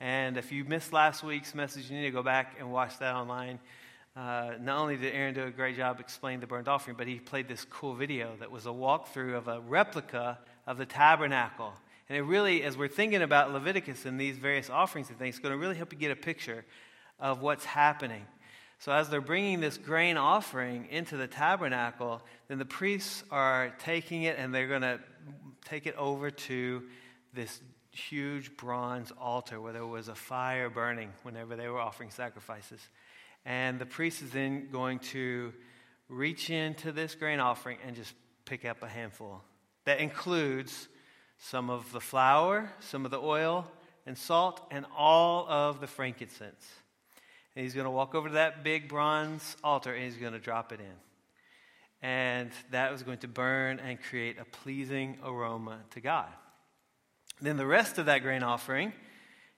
And 0.00 0.38
if 0.38 0.50
you 0.50 0.64
missed 0.64 0.94
last 0.94 1.22
week's 1.22 1.54
message, 1.54 1.90
you 1.90 1.96
need 1.96 2.06
to 2.06 2.10
go 2.10 2.22
back 2.22 2.56
and 2.58 2.72
watch 2.72 2.98
that 3.00 3.14
online. 3.14 3.58
Uh, 4.16 4.52
not 4.58 4.78
only 4.78 4.96
did 4.96 5.14
Aaron 5.14 5.34
do 5.34 5.44
a 5.44 5.50
great 5.50 5.76
job 5.76 6.00
explaining 6.00 6.40
the 6.40 6.46
burnt 6.46 6.68
offering, 6.68 6.96
but 6.96 7.06
he 7.06 7.18
played 7.18 7.48
this 7.48 7.66
cool 7.66 7.94
video 7.94 8.34
that 8.40 8.50
was 8.50 8.64
a 8.64 8.70
walkthrough 8.70 9.36
of 9.36 9.46
a 9.46 9.60
replica 9.60 10.38
of 10.66 10.78
the 10.78 10.86
tabernacle. 10.86 11.74
And 12.08 12.16
it 12.16 12.22
really, 12.22 12.62
as 12.62 12.78
we're 12.78 12.88
thinking 12.88 13.20
about 13.20 13.52
Leviticus 13.52 14.06
and 14.06 14.18
these 14.18 14.38
various 14.38 14.70
offerings 14.70 15.10
and 15.10 15.18
things, 15.18 15.36
it's 15.36 15.42
going 15.42 15.52
to 15.52 15.58
really 15.58 15.76
help 15.76 15.92
you 15.92 15.98
get 15.98 16.10
a 16.10 16.16
picture 16.16 16.64
of 17.20 17.42
what's 17.42 17.66
happening. 17.66 18.24
So, 18.78 18.92
as 18.92 19.10
they're 19.10 19.20
bringing 19.20 19.60
this 19.60 19.76
grain 19.76 20.16
offering 20.16 20.88
into 20.90 21.18
the 21.18 21.26
tabernacle, 21.26 22.22
then 22.48 22.58
the 22.58 22.64
priests 22.64 23.22
are 23.30 23.74
taking 23.78 24.22
it 24.22 24.38
and 24.38 24.54
they're 24.54 24.68
going 24.68 24.80
to 24.80 24.98
take 25.66 25.86
it 25.86 25.94
over 25.96 26.30
to 26.30 26.82
this 27.34 27.60
huge 27.92 28.56
bronze 28.56 29.12
altar 29.20 29.60
where 29.60 29.72
there 29.72 29.86
was 29.86 30.08
a 30.08 30.14
fire 30.14 30.70
burning 30.70 31.12
whenever 31.22 31.56
they 31.56 31.68
were 31.68 31.80
offering 31.80 32.10
sacrifices. 32.10 32.80
And 33.44 33.78
the 33.78 33.86
priest 33.86 34.22
is 34.22 34.30
then 34.30 34.68
going 34.70 34.98
to 35.10 35.52
reach 36.08 36.50
into 36.50 36.92
this 36.92 37.14
grain 37.14 37.40
offering 37.40 37.78
and 37.86 37.96
just 37.96 38.12
pick 38.44 38.64
up 38.64 38.82
a 38.82 38.88
handful. 38.88 39.42
That 39.84 40.00
includes 40.00 40.88
some 41.38 41.70
of 41.70 41.90
the 41.92 42.00
flour, 42.00 42.70
some 42.80 43.04
of 43.04 43.10
the 43.10 43.20
oil 43.20 43.66
and 44.06 44.16
salt, 44.16 44.60
and 44.70 44.84
all 44.96 45.48
of 45.48 45.80
the 45.80 45.86
frankincense. 45.86 46.68
And 47.56 47.64
he's 47.64 47.74
going 47.74 47.84
to 47.84 47.90
walk 47.90 48.14
over 48.14 48.28
to 48.28 48.34
that 48.34 48.62
big 48.62 48.88
bronze 48.88 49.56
altar 49.64 49.92
and 49.92 50.04
he's 50.04 50.16
going 50.16 50.32
to 50.32 50.38
drop 50.38 50.72
it 50.72 50.80
in. 50.80 52.06
And 52.08 52.50
that 52.70 52.92
was 52.92 53.02
going 53.02 53.18
to 53.18 53.28
burn 53.28 53.78
and 53.78 54.00
create 54.00 54.38
a 54.38 54.44
pleasing 54.44 55.18
aroma 55.24 55.78
to 55.90 56.00
God. 56.00 56.28
Then 57.40 57.56
the 57.56 57.66
rest 57.66 57.98
of 57.98 58.06
that 58.06 58.22
grain 58.22 58.42
offering, 58.42 58.92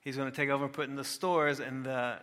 he's 0.01 0.17
going 0.17 0.31
to 0.31 0.37
take 0.37 0.51
over 0.51 0.65
and 0.65 0.73
put 0.73 0.89
in 0.89 0.97
the 0.97 1.05
stores, 1.05 1.61
and 1.61 1.85
the, 1.85 2.19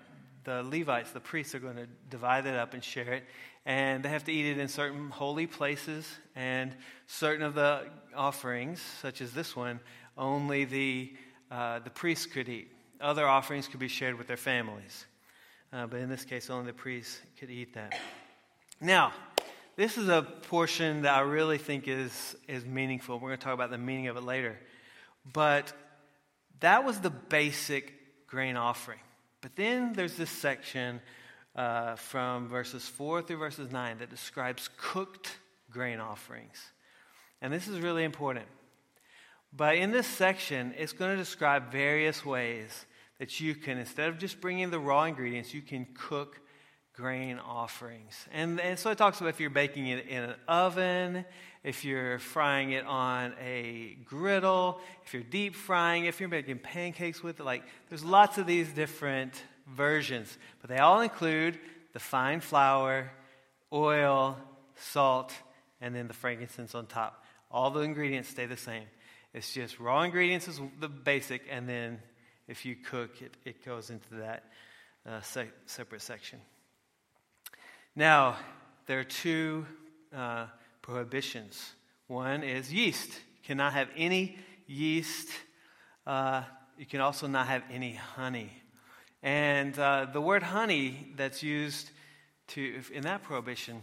the 0.45 0.63
Levites, 0.63 1.11
the 1.11 1.19
priests, 1.19 1.53
are 1.53 1.59
going 1.59 1.75
to 1.75 1.87
divide 2.09 2.45
it 2.45 2.55
up 2.55 2.73
and 2.73 2.83
share 2.83 3.13
it. 3.13 3.23
And 3.65 4.03
they 4.03 4.09
have 4.09 4.23
to 4.23 4.31
eat 4.31 4.45
it 4.45 4.57
in 4.57 4.69
certain 4.69 5.09
holy 5.09 5.47
places, 5.47 6.07
and 6.35 6.73
certain 7.07 7.43
of 7.43 7.55
the 7.55 7.87
offerings, 8.15 8.81
such 9.01 9.21
as 9.21 9.33
this 9.33 9.55
one, 9.55 9.79
only 10.17 10.65
the, 10.65 11.13
uh, 11.51 11.79
the 11.79 11.89
priests 11.89 12.25
could 12.25 12.47
eat. 12.47 12.71
Other 13.01 13.27
offerings 13.27 13.67
could 13.67 13.79
be 13.79 13.87
shared 13.87 14.17
with 14.17 14.27
their 14.27 14.37
families. 14.37 15.05
Uh, 15.71 15.87
but 15.87 15.99
in 15.99 16.09
this 16.09 16.25
case, 16.25 16.49
only 16.49 16.67
the 16.67 16.73
priests 16.73 17.19
could 17.37 17.49
eat 17.49 17.73
that. 17.75 17.99
Now, 18.81 19.13
this 19.75 19.97
is 19.97 20.09
a 20.09 20.21
portion 20.21 21.03
that 21.03 21.13
I 21.15 21.21
really 21.21 21.57
think 21.57 21.87
is, 21.87 22.35
is 22.47 22.65
meaningful. 22.65 23.19
We're 23.19 23.29
going 23.29 23.39
to 23.39 23.43
talk 23.43 23.53
about 23.53 23.71
the 23.71 23.77
meaning 23.77 24.07
of 24.07 24.17
it 24.17 24.23
later. 24.23 24.57
But 25.31 25.73
that 26.59 26.83
was 26.83 26.99
the 26.99 27.09
basic 27.09 28.27
grain 28.27 28.57
offering. 28.57 28.99
But 29.41 29.55
then 29.55 29.93
there's 29.93 30.15
this 30.15 30.29
section 30.29 31.01
uh, 31.55 31.95
from 31.95 32.47
verses 32.47 32.87
4 32.87 33.21
through 33.21 33.37
verses 33.37 33.71
9 33.71 33.97
that 33.99 34.09
describes 34.09 34.69
cooked 34.77 35.37
grain 35.69 35.99
offerings. 35.99 36.57
And 37.41 37.53
this 37.53 37.67
is 37.67 37.79
really 37.79 38.03
important. 38.03 38.45
But 39.55 39.77
in 39.77 39.91
this 39.91 40.07
section, 40.07 40.73
it's 40.77 40.93
going 40.93 41.11
to 41.11 41.17
describe 41.17 41.71
various 41.71 42.25
ways 42.25 42.85
that 43.17 43.39
you 43.39 43.55
can, 43.55 43.77
instead 43.77 44.09
of 44.09 44.17
just 44.17 44.39
bringing 44.39 44.69
the 44.69 44.79
raw 44.79 45.03
ingredients, 45.03 45.53
you 45.53 45.61
can 45.61 45.87
cook 45.93 46.39
grain 46.99 47.39
offerings. 47.39 48.27
And, 48.33 48.59
and 48.59 48.77
so 48.77 48.91
it 48.91 48.97
talks 48.97 49.21
about 49.21 49.29
if 49.29 49.39
you're 49.39 49.49
baking 49.49 49.87
it 49.87 50.07
in 50.07 50.23
an 50.23 50.35
oven, 50.49 51.23
if 51.63 51.85
you're 51.85 52.19
frying 52.19 52.71
it 52.71 52.85
on 52.85 53.33
a 53.41 53.97
griddle, 54.03 54.81
if 55.05 55.13
you're 55.13 55.23
deep 55.23 55.55
frying, 55.55 56.05
if 56.05 56.19
you're 56.19 56.27
making 56.27 56.59
pancakes 56.59 57.23
with 57.23 57.39
it. 57.39 57.43
Like, 57.43 57.63
there's 57.87 58.03
lots 58.03 58.37
of 58.37 58.45
these 58.45 58.67
different 58.73 59.41
versions, 59.65 60.37
but 60.59 60.69
they 60.69 60.77
all 60.77 60.99
include 60.99 61.57
the 61.93 61.99
fine 61.99 62.41
flour, 62.41 63.09
oil, 63.71 64.37
salt, 64.75 65.33
and 65.79 65.95
then 65.95 66.09
the 66.09 66.13
frankincense 66.13 66.75
on 66.75 66.85
top. 66.85 67.23
All 67.49 67.71
the 67.71 67.79
ingredients 67.79 68.27
stay 68.27 68.45
the 68.45 68.57
same. 68.57 68.83
It's 69.33 69.53
just 69.53 69.79
raw 69.79 70.01
ingredients 70.01 70.49
is 70.49 70.59
the 70.81 70.89
basic, 70.89 71.43
and 71.49 71.69
then 71.69 71.99
if 72.47 72.65
you 72.65 72.75
cook, 72.75 73.21
it, 73.21 73.37
it 73.45 73.65
goes 73.65 73.89
into 73.89 74.15
that 74.15 74.43
uh, 75.07 75.21
se- 75.21 75.51
separate 75.65 76.01
section. 76.01 76.39
Now, 77.95 78.37
there 78.85 78.99
are 78.99 79.03
two 79.03 79.65
uh, 80.15 80.45
prohibitions. 80.81 81.73
One 82.07 82.43
is 82.43 82.71
yeast. 82.71 83.09
You 83.09 83.43
cannot 83.43 83.73
have 83.73 83.89
any 83.97 84.37
yeast. 84.67 85.29
Uh, 86.05 86.43
you 86.77 86.85
can 86.85 87.01
also 87.01 87.27
not 87.27 87.47
have 87.47 87.63
any 87.71 87.93
honey. 87.93 88.51
And 89.21 89.77
uh, 89.77 90.07
the 90.13 90.21
word 90.21 90.43
honey 90.43 91.13
that's 91.17 91.43
used 91.43 91.91
to, 92.49 92.81
in 92.93 93.03
that 93.03 93.23
prohibition, 93.23 93.81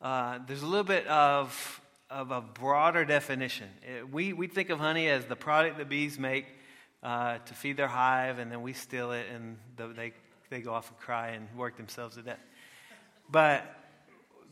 uh, 0.00 0.38
there's 0.46 0.62
a 0.62 0.66
little 0.66 0.84
bit 0.84 1.06
of, 1.06 1.80
of 2.10 2.30
a 2.30 2.40
broader 2.40 3.04
definition. 3.04 3.68
It, 3.82 4.12
we, 4.12 4.32
we 4.32 4.46
think 4.46 4.70
of 4.70 4.78
honey 4.78 5.08
as 5.08 5.24
the 5.24 5.36
product 5.36 5.78
that 5.78 5.88
bees 5.88 6.18
make 6.18 6.46
uh, 7.02 7.38
to 7.38 7.54
feed 7.54 7.76
their 7.76 7.88
hive, 7.88 8.38
and 8.38 8.52
then 8.52 8.62
we 8.62 8.72
steal 8.72 9.10
it, 9.12 9.26
and 9.34 9.58
the, 9.76 9.88
they, 9.88 10.12
they 10.52 10.60
go 10.60 10.72
off 10.74 10.90
and 10.90 10.98
cry 10.98 11.28
and 11.28 11.48
work 11.56 11.76
themselves 11.76 12.16
to 12.16 12.22
death. 12.22 12.38
But 13.30 13.64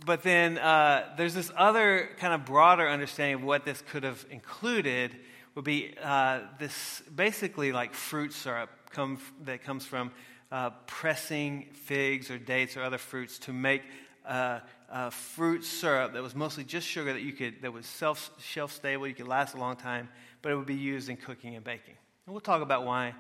but 0.07 0.23
then 0.23 0.57
uh, 0.57 1.13
there's 1.19 1.35
this 1.35 1.53
other 1.55 2.09
kind 2.17 2.33
of 2.33 2.47
broader 2.47 2.89
understanding 2.89 3.35
of 3.35 3.43
what 3.43 3.67
this 3.67 3.83
could 3.83 4.03
have 4.03 4.25
included 4.31 5.15
would 5.55 5.65
be 5.67 5.95
uh, 6.03 6.41
this 6.59 7.03
basically 7.15 7.71
like 7.71 7.93
fruit 7.93 8.33
syrup 8.33 8.71
come, 8.91 9.19
that 9.45 9.63
comes 9.63 9.85
from 9.85 10.11
uh, 10.51 10.71
pressing 10.87 11.67
figs 11.75 12.31
or 12.31 12.39
dates 12.39 12.79
or 12.79 12.83
other 12.83 12.97
fruits 12.97 13.39
to 13.41 13.53
make 13.53 13.83
uh, 14.27 14.61
a 14.91 15.11
fruit 15.11 15.63
syrup 15.65 16.15
that 16.15 16.23
was 16.23 16.35
mostly 16.35 16.65
just 16.65 16.87
sugar 16.87 17.13
that 17.13 17.23
you 17.23 17.35
could 17.35 17.61
that 17.61 17.73
was 17.73 17.85
self, 17.85 18.31
shelf 18.39 18.73
stable 18.73 19.07
you 19.07 19.15
could 19.15 19.29
last 19.29 19.55
a 19.55 19.59
long 19.59 19.77
time 19.77 20.09
but 20.41 20.51
it 20.51 20.57
would 20.57 20.67
be 20.67 20.75
used 20.75 21.11
in 21.11 21.17
cooking 21.19 21.57
and 21.57 21.65
baking 21.65 21.95
and 22.25 22.33
we'll 22.33 22.41
talk 22.41 22.63
about 22.63 22.87
why 22.87 23.15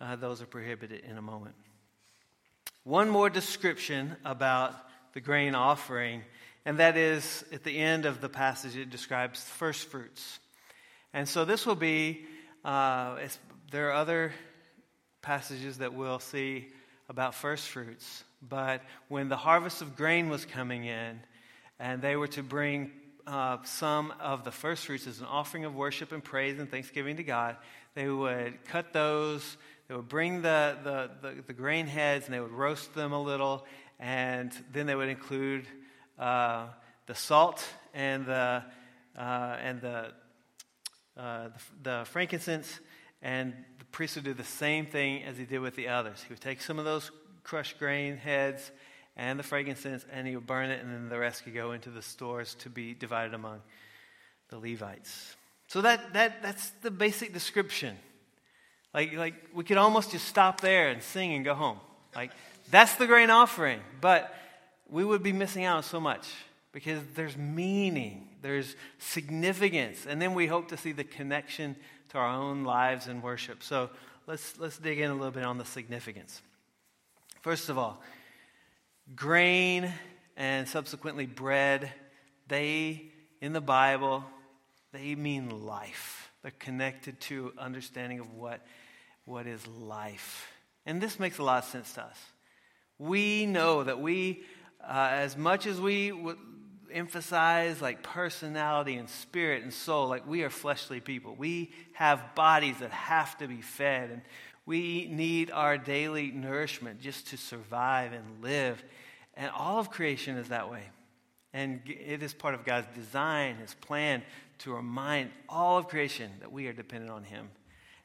uh, 0.00 0.16
those 0.16 0.42
are 0.42 0.46
prohibited 0.46 1.04
in 1.04 1.16
a 1.16 1.22
moment 1.22 1.54
one 2.88 3.10
more 3.10 3.28
description 3.28 4.16
about 4.24 4.74
the 5.12 5.20
grain 5.20 5.54
offering. 5.54 6.22
And 6.64 6.78
that 6.78 6.96
is 6.96 7.44
at 7.52 7.62
the 7.62 7.76
end 7.78 8.06
of 8.06 8.22
the 8.22 8.30
passage, 8.30 8.76
it 8.76 8.88
describes 8.88 9.44
first 9.44 9.88
fruits. 9.88 10.38
And 11.12 11.28
so 11.28 11.44
this 11.44 11.66
will 11.66 11.74
be, 11.74 12.24
uh, 12.64 13.18
there 13.70 13.90
are 13.90 13.92
other 13.92 14.32
passages 15.20 15.78
that 15.78 15.92
we'll 15.92 16.18
see 16.18 16.68
about 17.10 17.34
first 17.34 17.68
fruits. 17.68 18.24
But 18.40 18.80
when 19.08 19.28
the 19.28 19.36
harvest 19.36 19.82
of 19.82 19.94
grain 19.94 20.30
was 20.30 20.46
coming 20.46 20.86
in, 20.86 21.20
and 21.78 22.00
they 22.00 22.16
were 22.16 22.28
to 22.28 22.42
bring 22.42 22.90
uh, 23.26 23.58
some 23.64 24.14
of 24.18 24.44
the 24.44 24.50
first 24.50 24.86
fruits 24.86 25.06
as 25.06 25.20
an 25.20 25.26
offering 25.26 25.66
of 25.66 25.74
worship 25.74 26.10
and 26.10 26.24
praise 26.24 26.58
and 26.58 26.70
thanksgiving 26.70 27.18
to 27.18 27.22
God, 27.22 27.56
they 27.94 28.08
would 28.08 28.64
cut 28.64 28.94
those, 28.94 29.58
they 29.88 29.94
would 29.94 30.08
bring 30.08 30.42
the, 30.42 30.76
the, 30.84 31.10
the, 31.22 31.42
the 31.46 31.52
grain 31.54 31.86
heads, 31.86 32.26
and 32.26 32.34
they 32.34 32.40
would 32.40 32.52
roast 32.52 32.94
them 32.94 33.12
a 33.12 33.20
little, 33.20 33.64
and 33.98 34.52
then 34.70 34.86
they 34.86 34.94
would 34.94 35.08
include 35.08 35.66
uh, 36.18 36.66
the 37.06 37.14
salt 37.14 37.66
and 37.94 38.26
the, 38.26 38.62
uh, 39.16 39.56
and 39.62 39.80
the, 39.80 40.12
uh, 41.16 41.48
the, 41.48 41.50
the, 41.82 42.04
frankincense, 42.04 42.80
and 43.22 43.54
the 43.78 43.84
priest 43.86 44.16
would 44.16 44.24
do 44.24 44.34
the 44.34 44.44
same 44.44 44.84
thing 44.84 45.22
as 45.22 45.38
he 45.38 45.44
did 45.44 45.60
with 45.60 45.74
the 45.74 45.88
others. 45.88 46.22
He 46.22 46.34
would 46.34 46.40
take 46.42 46.60
some 46.60 46.78
of 46.78 46.84
those 46.84 47.10
crushed 47.42 47.78
grain 47.78 48.18
heads 48.18 48.70
and 49.16 49.38
the 49.38 49.42
frankincense, 49.42 50.04
and 50.12 50.28
he 50.28 50.36
would 50.36 50.46
burn 50.46 50.70
it, 50.70 50.84
and 50.84 50.92
then 50.92 51.08
the 51.08 51.18
rest 51.18 51.44
could 51.44 51.54
go 51.54 51.72
into 51.72 51.88
the 51.88 52.02
stores 52.02 52.54
to 52.56 52.68
be 52.68 52.92
divided 52.92 53.32
among 53.32 53.62
the 54.50 54.58
Levites. 54.58 55.34
So 55.66 55.80
that, 55.80 56.12
that, 56.12 56.42
that's 56.42 56.70
the 56.82 56.90
basic 56.90 57.32
description. 57.32 57.96
Like, 58.94 59.12
like 59.14 59.34
we 59.54 59.64
could 59.64 59.76
almost 59.76 60.12
just 60.12 60.26
stop 60.26 60.60
there 60.60 60.88
and 60.88 61.02
sing 61.02 61.34
and 61.34 61.44
go 61.44 61.54
home. 61.54 61.78
Like 62.14 62.32
that's 62.70 62.94
the 62.96 63.06
grain 63.06 63.30
offering. 63.30 63.80
But 64.00 64.34
we 64.88 65.04
would 65.04 65.22
be 65.22 65.32
missing 65.32 65.64
out 65.64 65.78
on 65.78 65.82
so 65.82 66.00
much 66.00 66.28
because 66.72 67.00
there's 67.14 67.36
meaning, 67.36 68.28
there's 68.42 68.76
significance, 68.98 70.06
and 70.06 70.20
then 70.20 70.34
we 70.34 70.46
hope 70.46 70.68
to 70.68 70.76
see 70.76 70.92
the 70.92 71.04
connection 71.04 71.76
to 72.10 72.18
our 72.18 72.28
own 72.28 72.64
lives 72.64 73.06
and 73.06 73.22
worship. 73.22 73.62
So 73.62 73.90
let's, 74.26 74.58
let's 74.58 74.78
dig 74.78 74.98
in 75.00 75.10
a 75.10 75.14
little 75.14 75.30
bit 75.30 75.44
on 75.44 75.58
the 75.58 75.64
significance. 75.64 76.40
First 77.42 77.68
of 77.68 77.78
all, 77.78 78.02
grain 79.14 79.92
and 80.36 80.68
subsequently 80.68 81.26
bread, 81.26 81.92
they, 82.48 83.10
in 83.40 83.52
the 83.52 83.60
Bible, 83.60 84.24
they 84.92 85.14
mean 85.14 85.66
life. 85.66 86.17
Connected 86.58 87.20
to 87.22 87.52
understanding 87.58 88.20
of 88.20 88.32
what, 88.32 88.64
what 89.24 89.46
is 89.46 89.66
life. 89.66 90.50
And 90.86 91.00
this 91.00 91.18
makes 91.18 91.38
a 91.38 91.42
lot 91.42 91.64
of 91.64 91.70
sense 91.70 91.92
to 91.94 92.02
us. 92.02 92.18
We 92.98 93.46
know 93.46 93.84
that 93.84 94.00
we, 94.00 94.42
uh, 94.82 95.08
as 95.12 95.36
much 95.36 95.66
as 95.66 95.80
we 95.80 96.12
would 96.12 96.38
emphasize 96.92 97.82
like 97.82 98.02
personality 98.02 98.96
and 98.96 99.08
spirit 99.08 99.62
and 99.62 99.72
soul, 99.72 100.08
like 100.08 100.26
we 100.26 100.42
are 100.42 100.50
fleshly 100.50 101.00
people. 101.00 101.34
We 101.36 101.72
have 101.92 102.34
bodies 102.34 102.78
that 102.80 102.90
have 102.90 103.36
to 103.38 103.48
be 103.48 103.60
fed, 103.60 104.10
and 104.10 104.22
we 104.66 105.08
need 105.10 105.50
our 105.50 105.78
daily 105.78 106.30
nourishment 106.30 107.00
just 107.00 107.28
to 107.28 107.36
survive 107.36 108.12
and 108.12 108.42
live. 108.42 108.82
And 109.34 109.50
all 109.50 109.78
of 109.78 109.90
creation 109.90 110.36
is 110.36 110.48
that 110.48 110.70
way. 110.70 110.82
And 111.52 111.80
it 111.86 112.22
is 112.22 112.34
part 112.34 112.54
of 112.54 112.64
God's 112.64 112.86
design, 112.94 113.56
His 113.56 113.74
plan 113.74 114.22
to 114.58 114.74
remind 114.74 115.30
all 115.48 115.78
of 115.78 115.88
creation 115.88 116.30
that 116.40 116.52
we 116.52 116.66
are 116.66 116.72
dependent 116.72 117.10
on 117.10 117.24
Him. 117.24 117.48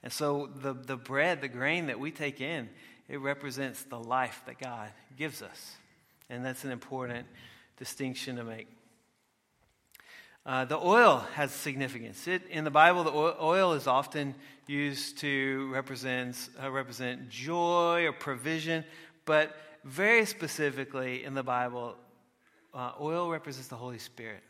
And 0.01 0.11
so 0.11 0.49
the, 0.55 0.73
the 0.73 0.97
bread, 0.97 1.41
the 1.41 1.47
grain 1.47 1.87
that 1.87 1.99
we 1.99 2.11
take 2.11 2.41
in, 2.41 2.69
it 3.09 3.19
represents 3.19 3.83
the 3.83 3.99
life 3.99 4.41
that 4.45 4.59
God 4.59 4.89
gives 5.17 5.41
us. 5.41 5.75
And 6.29 6.45
that's 6.45 6.63
an 6.63 6.71
important 6.71 7.27
distinction 7.77 8.37
to 8.37 8.43
make. 8.43 8.67
Uh, 10.45 10.65
the 10.65 10.77
oil 10.77 11.19
has 11.35 11.51
significance. 11.51 12.27
It, 12.27 12.41
in 12.49 12.65
the 12.65 12.71
Bible, 12.71 13.05
the 13.05 13.13
oil 13.13 13.73
is 13.73 13.87
often 13.87 14.35
used 14.67 15.19
to 15.19 15.69
represent, 15.71 16.49
uh, 16.61 16.69
represent 16.69 17.29
joy 17.29 18.05
or 18.05 18.11
provision, 18.11 18.83
but 19.25 19.55
very 19.85 20.25
specifically 20.25 21.23
in 21.23 21.33
the 21.33 21.43
Bible, 21.43 21.95
uh, 22.73 22.91
oil 22.99 23.29
represents 23.29 23.67
the 23.67 23.75
Holy 23.75 23.99
Spirit. 23.99 24.43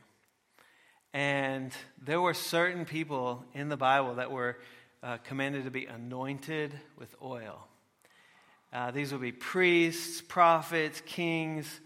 And 1.13 1.71
there 2.03 2.19
were 2.19 2.33
certain 2.33 2.85
people 2.85 3.43
in 3.53 3.69
the 3.69 3.77
Bible 3.77 4.15
that 4.15 4.31
were 4.31 4.57
uh, 5.03 5.17
commanded 5.17 5.65
to 5.65 5.71
be 5.71 5.85
anointed 5.85 6.73
with 6.97 7.13
oil. 7.21 7.67
Uh, 8.71 8.89
these 8.89 9.11
would 9.11 9.21
be 9.21 9.31
priests, 9.31 10.21
prophets, 10.21 11.01
kings, 11.05 11.81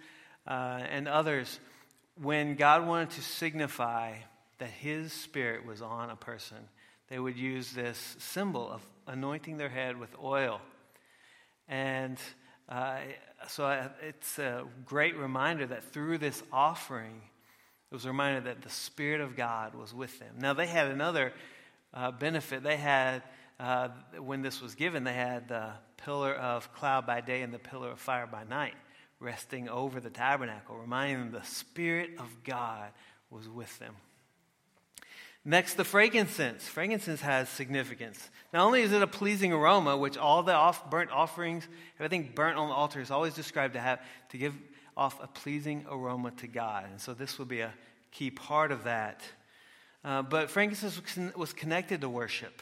uh, 0.48 0.82
and 0.90 1.08
others. 1.08 1.60
When 2.22 2.56
God 2.56 2.88
wanted 2.88 3.10
to 3.12 3.22
signify 3.22 4.14
that 4.60 4.70
His 4.70 5.12
Spirit 5.12 5.66
was 5.66 5.82
on 5.82 6.10
a 6.10 6.16
person, 6.16 6.58
they 7.10 7.20
would 7.20 7.38
use 7.38 7.72
this 7.72 8.16
symbol 8.20 8.72
of 8.72 8.82
anointing 9.08 9.58
their 9.58 9.70
head 9.70 10.00
with 10.00 10.16
oil. 10.24 10.62
And 11.68 12.18
uh, 12.70 12.98
so 13.48 13.66
I, 13.66 13.90
it's 14.02 14.40
a 14.40 14.66
great 14.86 15.16
reminder 15.18 15.66
that 15.68 15.84
through 15.92 16.18
this 16.18 16.44
offering, 16.52 17.22
it 17.92 17.96
was 17.96 18.06
a 18.06 18.10
reminder 18.10 18.42
that 18.42 18.62
the 18.62 18.70
Spirit 18.70 19.22
of 19.22 19.36
God 19.36 19.74
was 19.74 19.94
with 19.94 20.20
them. 20.20 20.36
Now, 20.40 20.54
they 20.54 20.68
had 20.68 20.88
another 20.88 21.34
uh, 21.94 22.12
benefit. 22.12 22.64
They 22.64 22.78
had, 22.78 23.24
uh, 23.60 23.90
when 24.20 24.42
this 24.42 24.62
was 24.62 24.76
given, 24.76 25.04
they 25.04 25.14
had 25.14 25.48
the 25.48 25.72
pillar 25.98 26.34
of 26.34 26.74
cloud 26.74 27.08
by 27.08 27.22
day 27.22 27.42
and 27.42 27.54
the 27.54 27.60
pillar 27.60 27.92
of 27.92 28.00
fire 28.00 28.28
by 28.28 28.44
night 28.44 28.76
resting 29.20 29.68
over 29.70 30.00
the 30.00 30.10
tabernacle, 30.10 30.78
reminding 30.78 31.20
them 31.20 31.32
the 31.32 31.48
Spirit 31.48 32.12
of 32.20 32.44
God 32.44 32.92
was 33.30 33.50
with 33.50 33.78
them. 33.80 33.96
Next, 35.50 35.76
the 35.76 35.86
frankincense. 35.86 36.68
Frankincense 36.68 37.22
has 37.22 37.48
significance. 37.48 38.30
Not 38.52 38.66
only 38.66 38.82
is 38.82 38.92
it 38.92 39.02
a 39.02 39.08
pleasing 39.08 39.54
aroma, 39.54 39.96
which 39.96 40.18
all 40.18 40.44
the 40.44 40.52
off, 40.52 40.90
burnt 40.90 41.10
offerings, 41.10 41.66
everything 41.98 42.34
burnt 42.36 42.58
on 42.58 42.68
the 42.68 42.76
altar 42.76 43.00
is 43.00 43.12
always 43.12 43.34
described 43.34 43.76
to 43.76 43.80
have, 43.80 44.02
to 44.32 44.38
give 44.38 44.54
off 44.98 45.24
a 45.24 45.28
pleasing 45.28 45.86
aroma 45.90 46.32
to 46.32 46.48
God. 46.48 46.84
And 46.92 47.00
so 47.00 47.14
this 47.14 47.40
would 47.40 47.48
be 47.48 47.62
a 47.62 47.74
key 48.12 48.30
part 48.30 48.74
of 48.74 48.84
that. 48.84 49.22
Uh, 50.04 50.22
but 50.22 50.50
frankincense 50.50 51.00
was 51.34 51.54
connected 51.54 52.02
to 52.02 52.10
worship. 52.10 52.62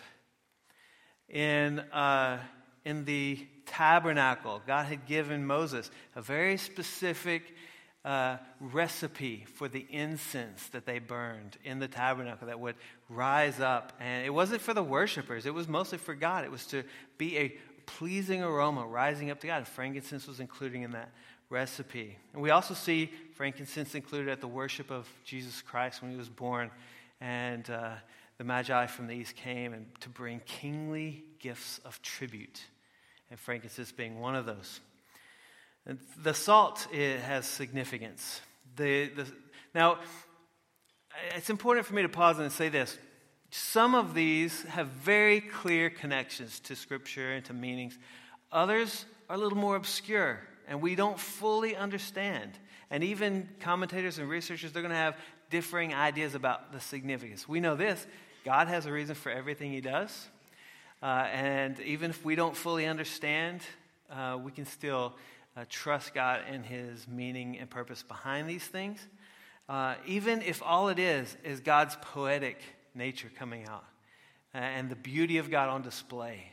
In, 1.27 1.79
uh, 1.79 2.37
in 2.83 3.03
the 3.05 3.47
tabernacle, 3.65 4.61
God 4.67 4.85
had 4.85 5.07
given 5.07 5.43
Moses 5.43 5.89
a 6.15 6.21
very 6.21 6.57
specific 6.57 7.55
uh, 8.05 8.37
recipe 8.59 9.45
for 9.55 9.67
the 9.67 9.85
incense 9.89 10.67
that 10.67 10.85
they 10.85 10.99
burned 10.99 11.57
in 11.63 11.79
the 11.79 11.87
tabernacle 11.87 12.47
that 12.47 12.59
would 12.59 12.75
rise 13.09 13.59
up. 13.59 13.93
And 13.99 14.25
it 14.25 14.29
wasn't 14.29 14.61
for 14.61 14.73
the 14.73 14.83
worshipers, 14.83 15.45
it 15.45 15.53
was 15.53 15.67
mostly 15.67 15.97
for 15.97 16.13
God. 16.13 16.45
It 16.45 16.51
was 16.51 16.67
to 16.67 16.83
be 17.17 17.37
a 17.37 17.57
pleasing 17.87 18.43
aroma 18.43 18.85
rising 18.85 19.31
up 19.31 19.39
to 19.41 19.47
God. 19.47 19.67
Frankincense 19.67 20.27
was 20.27 20.39
included 20.39 20.81
in 20.81 20.91
that 20.91 21.11
recipe. 21.49 22.17
And 22.33 22.41
we 22.41 22.51
also 22.51 22.73
see 22.73 23.11
frankincense 23.33 23.95
included 23.95 24.29
at 24.29 24.39
the 24.39 24.47
worship 24.47 24.91
of 24.91 25.07
Jesus 25.23 25.61
Christ 25.61 26.01
when 26.01 26.11
he 26.11 26.17
was 26.17 26.29
born. 26.29 26.69
And 27.21 27.67
uh, 27.69 27.91
the 28.37 28.43
Magi 28.43 28.85
from 28.87 29.07
the 29.07 29.13
east 29.13 29.35
came 29.35 29.73
and 29.73 29.85
to 30.01 30.09
bring 30.09 30.41
kingly 30.45 31.23
gifts 31.39 31.79
of 31.85 32.01
tribute, 32.01 32.63
and 33.29 33.39
frankincense 33.39 33.91
being 33.91 34.19
one 34.19 34.35
of 34.35 34.45
those. 34.45 34.79
The 36.23 36.33
salt 36.33 36.87
has 36.93 37.45
significance. 37.45 38.41
The, 38.75 39.07
the, 39.09 39.27
now, 39.73 39.99
it's 41.35 41.49
important 41.49 41.85
for 41.85 41.93
me 41.93 42.01
to 42.01 42.09
pause 42.09 42.39
and 42.39 42.51
say 42.51 42.69
this. 42.69 42.97
Some 43.51 43.95
of 43.95 44.13
these 44.13 44.63
have 44.63 44.87
very 44.87 45.39
clear 45.41 45.89
connections 45.89 46.59
to 46.61 46.75
Scripture 46.75 47.33
and 47.33 47.45
to 47.45 47.53
meanings. 47.53 47.97
Others 48.51 49.05
are 49.29 49.35
a 49.35 49.39
little 49.39 49.57
more 49.57 49.75
obscure 49.75 50.39
and 50.67 50.81
we 50.81 50.95
don't 50.95 51.19
fully 51.19 51.75
understand. 51.75 52.51
And 52.89 53.03
even 53.03 53.49
commentators 53.59 54.19
and 54.19 54.29
researchers, 54.29 54.71
they're 54.71 54.81
going 54.81 54.91
to 54.91 54.97
have 54.97 55.17
differing 55.49 55.93
ideas 55.93 56.35
about 56.35 56.71
the 56.71 56.79
significance. 56.79 57.47
We 57.47 57.59
know 57.59 57.75
this 57.75 58.05
God 58.43 58.67
has 58.67 58.85
a 58.85 58.91
reason 58.91 59.15
for 59.15 59.31
everything 59.31 59.71
He 59.71 59.81
does. 59.81 60.27
Uh, 61.01 61.27
and 61.31 61.79
even 61.81 62.09
if 62.09 62.23
we 62.23 62.35
don't 62.35 62.55
fully 62.55 62.85
understand, 62.85 63.61
uh, 64.11 64.37
we 64.41 64.51
can 64.51 64.65
still 64.65 65.13
uh, 65.55 65.65
trust 65.69 66.13
God 66.13 66.41
and 66.49 66.65
His 66.65 67.07
meaning 67.07 67.57
and 67.59 67.69
purpose 67.69 68.03
behind 68.03 68.49
these 68.49 68.63
things. 68.63 68.99
Uh, 69.67 69.95
even 70.05 70.41
if 70.41 70.61
all 70.61 70.89
it 70.89 70.99
is 70.99 71.35
is 71.43 71.59
God's 71.59 71.97
poetic 72.01 72.59
nature 72.93 73.31
coming 73.37 73.67
out 73.67 73.85
uh, 74.53 74.59
and 74.59 74.89
the 74.89 74.95
beauty 74.95 75.37
of 75.37 75.49
God 75.49 75.69
on 75.69 75.81
display, 75.81 76.51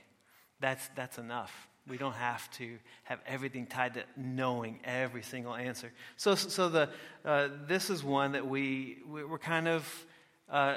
that's, 0.60 0.88
that's 0.94 1.18
enough. 1.18 1.68
We 1.88 1.98
don't 1.98 2.14
have 2.14 2.48
to 2.52 2.78
have 3.02 3.18
everything 3.26 3.66
tied 3.66 3.94
to 3.94 4.04
knowing 4.16 4.78
every 4.84 5.22
single 5.22 5.54
answer. 5.54 5.92
So, 6.16 6.36
so 6.36 6.68
the, 6.68 6.88
uh, 7.24 7.48
this 7.66 7.90
is 7.90 8.04
one 8.04 8.32
that 8.32 8.46
we, 8.46 8.98
we're 9.06 9.38
kind 9.38 9.66
of 9.66 10.06
uh, 10.48 10.76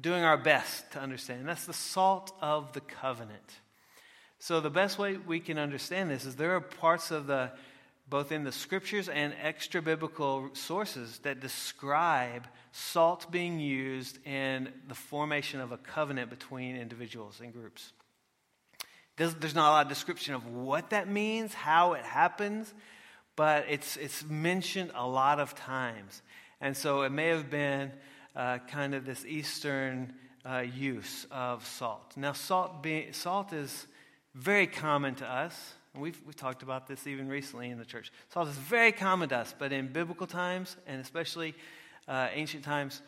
doing 0.00 0.24
our 0.24 0.36
best 0.36 0.90
to 0.92 1.00
understand. 1.00 1.46
That's 1.46 1.66
the 1.66 1.72
salt 1.72 2.32
of 2.42 2.72
the 2.72 2.80
covenant. 2.80 3.59
So, 4.42 4.60
the 4.60 4.70
best 4.70 4.98
way 4.98 5.18
we 5.18 5.38
can 5.38 5.58
understand 5.58 6.10
this 6.10 6.24
is 6.24 6.34
there 6.34 6.56
are 6.56 6.62
parts 6.62 7.10
of 7.10 7.26
the, 7.26 7.50
both 8.08 8.32
in 8.32 8.42
the 8.42 8.52
scriptures 8.52 9.06
and 9.10 9.34
extra 9.42 9.82
biblical 9.82 10.48
sources, 10.54 11.18
that 11.24 11.40
describe 11.40 12.46
salt 12.72 13.30
being 13.30 13.60
used 13.60 14.18
in 14.26 14.72
the 14.88 14.94
formation 14.94 15.60
of 15.60 15.72
a 15.72 15.76
covenant 15.76 16.30
between 16.30 16.74
individuals 16.74 17.40
and 17.42 17.52
groups. 17.52 17.92
There's, 19.18 19.34
there's 19.34 19.54
not 19.54 19.68
a 19.68 19.72
lot 19.72 19.82
of 19.84 19.88
description 19.90 20.32
of 20.32 20.46
what 20.46 20.88
that 20.88 21.06
means, 21.06 21.52
how 21.52 21.92
it 21.92 22.04
happens, 22.04 22.72
but 23.36 23.66
it's, 23.68 23.98
it's 23.98 24.24
mentioned 24.24 24.90
a 24.94 25.06
lot 25.06 25.38
of 25.38 25.54
times. 25.54 26.22
And 26.62 26.74
so 26.74 27.02
it 27.02 27.10
may 27.10 27.28
have 27.28 27.50
been 27.50 27.92
uh, 28.34 28.58
kind 28.68 28.94
of 28.94 29.04
this 29.04 29.22
Eastern 29.26 30.14
uh, 30.46 30.60
use 30.60 31.26
of 31.30 31.66
salt. 31.66 32.14
Now, 32.16 32.32
salt, 32.32 32.82
be, 32.82 33.08
salt 33.12 33.52
is 33.52 33.86
very 34.34 34.66
common 34.66 35.14
to 35.16 35.26
us. 35.26 35.74
We've, 35.94 36.20
we've 36.24 36.36
talked 36.36 36.62
about 36.62 36.86
this 36.86 37.06
even 37.06 37.28
recently 37.28 37.70
in 37.70 37.78
the 37.78 37.84
church. 37.84 38.12
Salt 38.32 38.48
is 38.48 38.54
very 38.54 38.92
common 38.92 39.28
to 39.30 39.38
us, 39.38 39.54
but 39.58 39.72
in 39.72 39.88
biblical 39.88 40.26
times, 40.26 40.76
and 40.86 41.00
especially 41.00 41.54
uh, 42.06 42.28
ancient 42.32 42.64
times, 42.64 43.02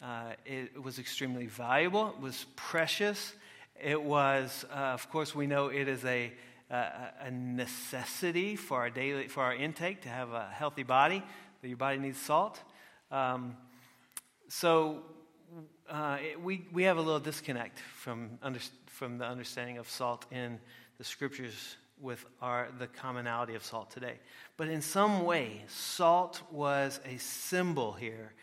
uh, 0.00 0.32
it, 0.46 0.80
was 0.80 0.98
extremely 0.98 1.46
valuable, 1.46 2.14
it 2.16 2.20
was 2.20 2.46
precious, 2.56 3.34
it 3.82 4.00
was, 4.00 4.64
uh, 4.72 4.76
of 4.76 5.10
course, 5.10 5.34
we 5.34 5.46
know 5.46 5.68
it 5.68 5.88
is 5.88 6.04
a, 6.04 6.32
a 6.70 7.30
necessity 7.30 8.54
for 8.54 8.78
our 8.78 8.90
daily 8.90 9.26
for 9.26 9.42
our 9.42 9.54
intake 9.54 10.02
to 10.02 10.08
have 10.08 10.30
a 10.32 10.48
healthy 10.52 10.84
body. 10.84 11.22
That 11.62 11.68
your 11.68 11.76
body 11.76 11.98
needs 11.98 12.18
salt. 12.18 12.62
Um, 13.10 13.56
so 14.48 15.02
uh, 15.88 16.18
it, 16.20 16.40
we 16.40 16.66
we 16.72 16.84
have 16.84 16.96
a 16.96 17.00
little 17.00 17.20
disconnect 17.20 17.80
from 17.80 18.38
under, 18.40 18.60
from 19.00 19.16
the 19.16 19.24
understanding 19.24 19.78
of 19.78 19.88
salt 19.88 20.26
in 20.30 20.58
the 20.98 21.04
scriptures 21.04 21.78
with 21.98 22.22
our 22.42 22.68
the 22.78 22.86
commonality 22.86 23.54
of 23.54 23.64
salt 23.64 23.90
today. 23.90 24.20
But 24.58 24.68
in 24.68 24.82
some 24.82 25.24
way, 25.24 25.64
salt 25.68 26.42
was 26.52 27.00
a 27.06 27.16
symbol 27.16 27.92
here 27.94 28.34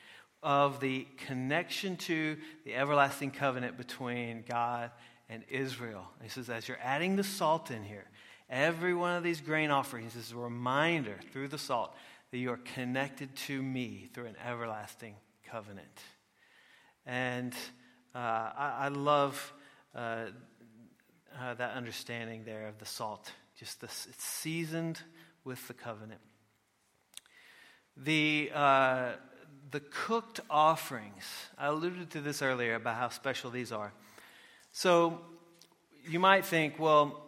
of 0.41 0.79
the 0.79 1.05
connection 1.27 1.95
to 1.97 2.37
the 2.65 2.73
everlasting 2.73 3.29
covenant 3.29 3.77
between 3.77 4.45
God 4.49 4.89
and 5.29 5.43
Israel. 5.47 6.07
He 6.23 6.29
says, 6.29 6.49
as 6.49 6.67
you're 6.67 6.79
adding 6.81 7.17
the 7.17 7.23
salt 7.23 7.69
in 7.69 7.83
here, 7.83 8.05
every 8.49 8.95
one 8.95 9.15
of 9.15 9.21
these 9.21 9.41
grain 9.41 9.69
offerings 9.69 10.15
is 10.15 10.31
a 10.31 10.37
reminder 10.37 11.19
through 11.31 11.49
the 11.49 11.59
salt 11.59 11.95
that 12.31 12.39
you 12.39 12.49
are 12.49 12.61
connected 12.73 13.35
to 13.35 13.61
me 13.61 14.09
through 14.11 14.25
an 14.25 14.37
everlasting 14.43 15.13
covenant. 15.47 16.01
And 17.05 17.53
uh, 18.15 18.17
I, 18.17 18.75
I, 18.79 18.87
love 18.87 19.53
uh, 19.95 20.25
uh, 21.39 21.53
that 21.55 21.75
understanding 21.75 22.43
there 22.45 22.67
of 22.67 22.79
the 22.79 22.85
salt. 22.85 23.31
Just 23.59 23.81
this, 23.81 24.07
it's 24.09 24.23
seasoned 24.23 25.01
with 25.43 25.67
the 25.67 25.73
covenant. 25.73 26.21
The, 27.95 28.51
uh, 28.53 29.11
the 29.71 29.79
cooked 29.79 30.39
offerings, 30.49 31.25
I 31.57 31.67
alluded 31.67 32.11
to 32.11 32.21
this 32.21 32.41
earlier 32.41 32.75
about 32.75 32.95
how 32.95 33.09
special 33.09 33.49
these 33.49 33.71
are. 33.71 33.91
So 34.71 35.21
you 36.07 36.19
might 36.19 36.45
think, 36.45 36.79
well, 36.79 37.23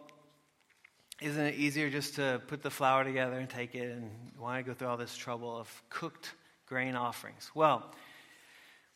isn't 1.20 1.44
it 1.44 1.54
easier 1.56 1.90
just 1.90 2.14
to 2.14 2.40
put 2.46 2.62
the 2.62 2.70
flour 2.70 3.04
together 3.04 3.38
and 3.38 3.48
take 3.48 3.74
it 3.74 3.90
and 3.90 4.10
why 4.38 4.62
go 4.62 4.72
through 4.72 4.88
all 4.88 4.96
this 4.96 5.16
trouble 5.16 5.56
of 5.56 5.82
cooked 5.90 6.32
grain 6.66 6.94
offerings? 6.94 7.50
Well, 7.54 7.92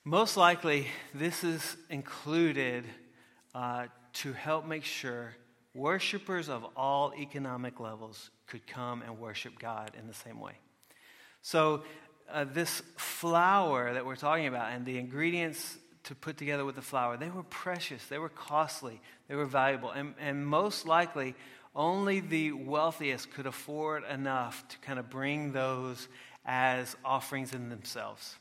most 0.05 0.37
likely 0.37 0.87
this 1.12 1.44
is 1.44 1.77
included 1.90 2.85
uh, 3.55 3.87
to 4.12 4.33
help 4.33 4.67
make 4.67 4.85
sure 4.85 5.35
worshipers 5.75 6.49
of 6.49 6.64
all 6.77 7.12
economic 7.19 7.81
levels 7.81 8.31
could 8.47 8.67
come 8.67 9.03
and 9.03 9.19
worship 9.19 9.59
God 9.59 9.93
in 9.99 10.07
the 10.07 10.14
same 10.14 10.40
way. 10.40 10.53
So 11.43 11.83
uh, 12.33 12.45
this 12.45 12.83
flour 12.97 13.93
that 13.93 14.07
we're 14.07 14.17
talking 14.17 14.47
about 14.47 14.73
and 14.73 14.87
the 14.87 14.99
ingredients 14.99 15.77
to 16.05 16.14
put 16.14 16.37
together 16.37 16.64
with 16.64 16.77
the 16.77 16.83
flour, 16.83 17.17
they 17.17 17.31
were 17.31 17.43
precious, 17.43 18.05
they 18.07 18.19
were 18.19 18.29
costly, 18.29 19.01
they 19.29 19.35
were 19.35 19.47
valuable. 19.47 19.90
And, 19.90 20.14
and 20.21 20.47
most 20.47 20.87
likely, 20.87 21.35
only 21.75 22.21
the 22.21 22.53
wealthiest 22.53 23.33
could 23.33 23.47
afford 23.47 24.05
enough 24.05 24.67
to 24.69 24.79
kind 24.79 24.99
of 24.99 25.11
bring 25.11 25.53
those 25.53 26.09
as 26.45 26.97
offerings 27.05 27.53
in 27.53 27.69
themselves. 27.69 28.37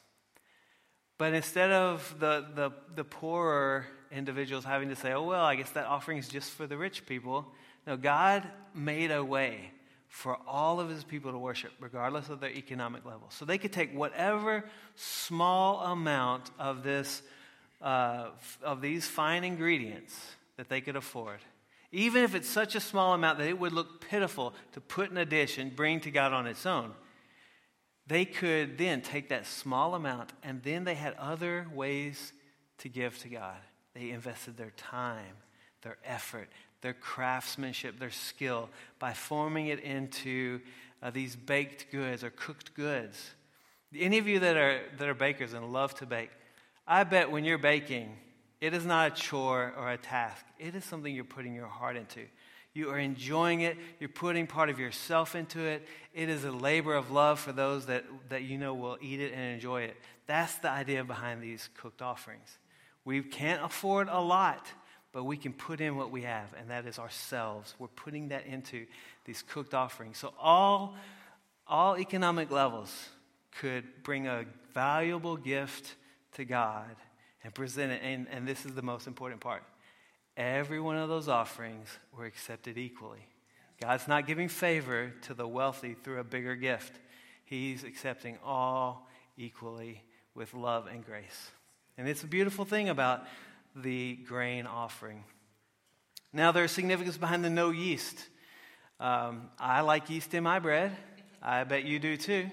But 1.17 1.33
instead 1.33 1.71
of 1.71 2.15
the, 2.19 2.45
the, 2.53 2.71
the 2.95 3.03
poorer 3.03 3.85
individuals 4.13 4.63
having 4.63 4.89
to 4.89 4.95
say, 4.95 5.13
oh, 5.13 5.23
well, 5.23 5.43
I 5.43 5.55
guess 5.55 5.71
that 5.71 5.85
offering 5.85 6.17
is 6.17 6.27
just 6.27 6.51
for 6.51 6.67
the 6.67 6.77
rich 6.77 7.05
people, 7.05 7.45
no, 7.85 7.97
God 7.97 8.47
made 8.73 9.11
a 9.11 9.23
way 9.23 9.71
for 10.07 10.37
all 10.47 10.79
of 10.79 10.89
his 10.89 11.03
people 11.03 11.31
to 11.31 11.37
worship, 11.37 11.71
regardless 11.79 12.29
of 12.29 12.39
their 12.39 12.51
economic 12.51 13.03
level. 13.03 13.27
So 13.29 13.45
they 13.45 13.57
could 13.57 13.73
take 13.73 13.93
whatever 13.93 14.63
small 14.95 15.81
amount 15.81 16.51
of 16.59 16.83
this, 16.83 17.23
uh, 17.81 18.27
of 18.61 18.79
these 18.79 19.07
fine 19.07 19.43
ingredients 19.43 20.15
that 20.57 20.69
they 20.69 20.81
could 20.81 20.95
afford, 20.95 21.39
even 21.91 22.23
if 22.23 22.35
it's 22.35 22.47
such 22.47 22.75
a 22.75 22.79
small 22.79 23.13
amount 23.13 23.39
that 23.39 23.47
it 23.47 23.59
would 23.59 23.73
look 23.73 24.07
pitiful 24.07 24.53
to 24.73 24.81
put 24.81 25.09
in 25.09 25.17
a 25.17 25.25
dish 25.25 25.57
and 25.57 25.75
bring 25.75 25.99
to 26.01 26.11
God 26.11 26.31
on 26.31 26.45
its 26.45 26.65
own. 26.65 26.91
They 28.05 28.25
could 28.25 28.77
then 28.77 29.01
take 29.01 29.29
that 29.29 29.47
small 29.47 29.95
amount 29.95 30.31
and 30.43 30.61
then 30.61 30.83
they 30.83 30.95
had 30.95 31.15
other 31.15 31.67
ways 31.73 32.33
to 32.79 32.89
give 32.89 33.17
to 33.19 33.29
God. 33.29 33.57
They 33.93 34.09
invested 34.09 34.57
their 34.57 34.71
time, 34.71 35.35
their 35.81 35.97
effort, 36.03 36.49
their 36.81 36.93
craftsmanship, 36.93 37.99
their 37.99 38.11
skill 38.11 38.69
by 38.99 39.13
forming 39.13 39.67
it 39.67 39.79
into 39.79 40.59
uh, 41.01 41.11
these 41.11 41.35
baked 41.35 41.91
goods 41.91 42.23
or 42.23 42.29
cooked 42.29 42.73
goods. 42.73 43.31
Any 43.95 44.17
of 44.17 44.27
you 44.27 44.39
that 44.39 44.57
are, 44.57 44.81
that 44.97 45.07
are 45.07 45.13
bakers 45.13 45.53
and 45.53 45.71
love 45.71 45.93
to 45.95 46.05
bake, 46.05 46.31
I 46.87 47.03
bet 47.03 47.31
when 47.31 47.45
you're 47.45 47.57
baking, 47.57 48.17
it 48.59 48.73
is 48.73 48.85
not 48.85 49.11
a 49.11 49.15
chore 49.15 49.73
or 49.77 49.91
a 49.91 49.97
task. 49.97 50.45
It 50.57 50.75
is 50.75 50.83
something 50.83 51.13
you're 51.13 51.23
putting 51.23 51.53
your 51.53 51.67
heart 51.67 51.95
into. 51.95 52.21
You 52.73 52.89
are 52.89 52.97
enjoying 52.97 53.61
it. 53.61 53.77
You're 53.99 54.09
putting 54.09 54.47
part 54.47 54.69
of 54.69 54.79
yourself 54.79 55.35
into 55.35 55.59
it. 55.59 55.87
It 56.13 56.27
is 56.27 56.43
a 56.43 56.51
labor 56.51 56.95
of 56.95 57.11
love 57.11 57.39
for 57.39 57.51
those 57.51 57.85
that, 57.85 58.03
that 58.29 58.43
you 58.43 58.57
know 58.57 58.73
will 58.73 58.97
eat 58.99 59.19
it 59.19 59.31
and 59.33 59.53
enjoy 59.53 59.83
it. 59.83 59.97
That's 60.25 60.55
the 60.55 60.69
idea 60.69 61.03
behind 61.03 61.43
these 61.43 61.69
cooked 61.77 62.01
offerings. 62.01 62.57
We 63.05 63.21
can't 63.21 63.63
afford 63.63 64.07
a 64.09 64.19
lot, 64.19 64.67
but 65.11 65.23
we 65.25 65.37
can 65.37 65.53
put 65.53 65.81
in 65.81 65.95
what 65.95 66.11
we 66.11 66.23
have, 66.23 66.53
and 66.59 66.69
that 66.69 66.85
is 66.85 66.99
ourselves. 66.99 67.75
We're 67.79 67.87
putting 67.87 68.29
that 68.29 68.45
into 68.45 68.85
these 69.25 69.43
cooked 69.47 69.73
offerings. 69.73 70.17
So 70.17 70.33
all, 70.39 70.95
all 71.67 71.97
economic 71.97 72.51
levels 72.51 73.09
could 73.59 73.83
bring 74.03 74.27
a 74.27 74.45
valuable 74.73 75.37
gift 75.37 75.95
to 76.33 76.45
God 76.45 76.95
and 77.43 77.53
present 77.53 77.91
it. 77.91 78.01
And, 78.03 78.27
and 78.31 78.47
this 78.47 78.65
is 78.65 78.73
the 78.73 78.81
most 78.81 79.07
important 79.07 79.41
part. 79.41 79.63
Every 80.35 80.79
one 80.79 80.97
of 80.97 81.09
those 81.09 81.27
offerings 81.27 81.87
were 82.17 82.25
accepted 82.25 82.77
equally. 82.77 83.27
God's 83.79 84.07
not 84.07 84.25
giving 84.25 84.47
favor 84.47 85.13
to 85.23 85.33
the 85.33 85.47
wealthy 85.47 85.93
through 85.93 86.19
a 86.19 86.23
bigger 86.23 86.55
gift. 86.55 86.93
He's 87.45 87.83
accepting 87.83 88.37
all 88.43 89.07
equally 89.37 90.03
with 90.33 90.53
love 90.53 90.87
and 90.87 91.05
grace. 91.05 91.51
And 91.97 92.07
it's 92.07 92.23
a 92.23 92.27
beautiful 92.27 92.65
thing 92.65 92.89
about 92.89 93.23
the 93.75 94.15
grain 94.15 94.65
offering. 94.65 95.23
Now, 96.31 96.51
there's 96.51 96.71
significance 96.71 97.17
behind 97.17 97.45
the 97.45 97.51
no 97.51 97.69
yeast. 97.69 98.17
Um, 98.99 99.49
I 99.59 99.81
like 99.81 100.09
yeast 100.09 100.33
in 100.33 100.43
my 100.43 100.57
bread. 100.57 100.91
I 101.41 101.63
bet 101.65 101.83
you 101.83 101.99
do 101.99 102.17
too. 102.17 102.49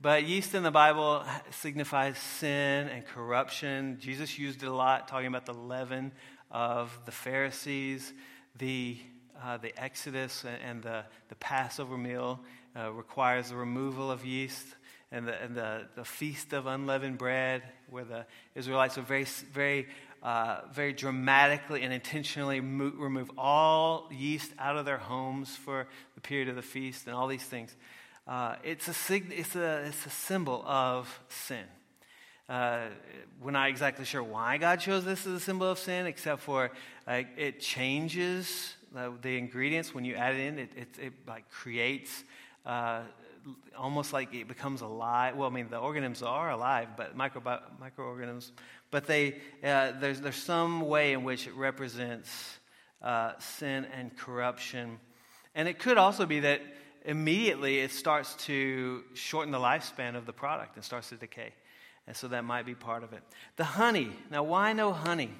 But 0.00 0.24
yeast 0.24 0.54
in 0.54 0.64
the 0.64 0.72
Bible 0.72 1.24
signifies 1.50 2.18
sin 2.18 2.88
and 2.88 3.06
corruption. 3.06 3.98
Jesus 4.00 4.38
used 4.38 4.62
it 4.64 4.66
a 4.66 4.74
lot, 4.74 5.06
talking 5.06 5.28
about 5.28 5.46
the 5.46 5.54
leaven 5.54 6.10
of 6.50 6.98
the 7.04 7.12
Pharisees, 7.12 8.12
the, 8.58 8.98
uh, 9.42 9.58
the 9.58 9.72
Exodus 9.80 10.44
and 10.66 10.82
the, 10.82 11.04
the 11.28 11.36
Passover 11.36 11.96
meal 11.96 12.40
uh, 12.76 12.92
requires 12.92 13.50
the 13.50 13.56
removal 13.56 14.10
of 14.10 14.24
yeast 14.24 14.66
and 15.14 15.28
the, 15.28 15.40
and 15.40 15.54
the, 15.54 15.86
the 15.94 16.04
feast 16.04 16.52
of 16.52 16.66
unleavened 16.66 17.18
bread, 17.18 17.62
where 17.88 18.04
the 18.04 18.26
Israelites 18.56 18.96
would 18.96 19.06
very, 19.06 19.26
very, 19.52 19.86
uh, 20.24 20.62
very 20.72 20.92
dramatically 20.92 21.82
and 21.82 21.92
intentionally 21.92 22.60
mo- 22.60 22.92
remove 22.96 23.30
all 23.38 24.08
yeast 24.10 24.50
out 24.58 24.76
of 24.76 24.84
their 24.84 24.98
homes 24.98 25.54
for 25.56 25.86
the 26.16 26.20
period 26.20 26.48
of 26.48 26.56
the 26.56 26.62
feast 26.62 27.06
and 27.06 27.14
all 27.14 27.28
these 27.28 27.44
things. 27.44 27.76
Uh, 28.26 28.56
it's, 28.64 28.88
a 28.88 28.94
sig- 28.94 29.32
it's, 29.34 29.54
a, 29.54 29.84
it's 29.86 30.04
a 30.04 30.10
symbol 30.10 30.64
of 30.66 31.20
sin. 31.28 31.64
Uh, 32.48 32.86
we're 33.40 33.52
not 33.52 33.68
exactly 33.68 34.04
sure 34.04 34.22
why 34.22 34.58
God 34.58 34.80
chose 34.80 35.04
this 35.04 35.26
as 35.26 35.34
a 35.34 35.40
symbol 35.40 35.70
of 35.70 35.78
sin, 35.78 36.06
except 36.06 36.42
for 36.42 36.72
it 37.06 37.60
changes 37.60 38.74
uh, 38.96 39.10
the 39.22 39.38
ingredients 39.38 39.94
when 39.94 40.04
you 40.04 40.16
add 40.16 40.34
it 40.34 40.40
in. 40.40 40.58
It, 40.58 40.70
it, 40.76 40.88
it 41.00 41.12
like 41.26 41.48
creates 41.50 42.24
uh, 42.66 43.02
almost 43.76 44.12
like 44.12 44.34
it 44.34 44.48
becomes 44.48 44.80
alive. 44.80 45.36
Well, 45.36 45.48
I 45.48 45.52
mean, 45.52 45.68
the 45.68 45.78
organisms 45.78 46.22
are 46.22 46.50
alive, 46.50 46.88
but 46.96 47.16
micro, 47.16 47.60
microorganisms. 47.80 48.52
But 48.90 49.06
they, 49.06 49.36
uh, 49.62 49.92
there's, 50.00 50.20
there's 50.20 50.36
some 50.36 50.80
way 50.82 51.12
in 51.12 51.24
which 51.24 51.46
it 51.46 51.54
represents 51.54 52.58
uh, 53.02 53.32
sin 53.38 53.86
and 53.96 54.16
corruption. 54.16 54.98
And 55.54 55.68
it 55.68 55.78
could 55.78 55.98
also 55.98 56.26
be 56.26 56.40
that 56.40 56.60
immediately 57.04 57.80
it 57.80 57.90
starts 57.90 58.34
to 58.46 59.02
shorten 59.14 59.52
the 59.52 59.58
lifespan 59.58 60.16
of 60.16 60.26
the 60.26 60.32
product 60.32 60.76
and 60.76 60.84
starts 60.84 61.10
to 61.10 61.16
decay. 61.16 61.52
And 62.06 62.16
so 62.16 62.28
that 62.28 62.44
might 62.44 62.66
be 62.66 62.74
part 62.74 63.02
of 63.02 63.12
it. 63.12 63.22
The 63.56 63.64
honey. 63.64 64.10
Now, 64.30 64.42
why 64.42 64.72
no 64.72 64.92
honey? 64.92 65.30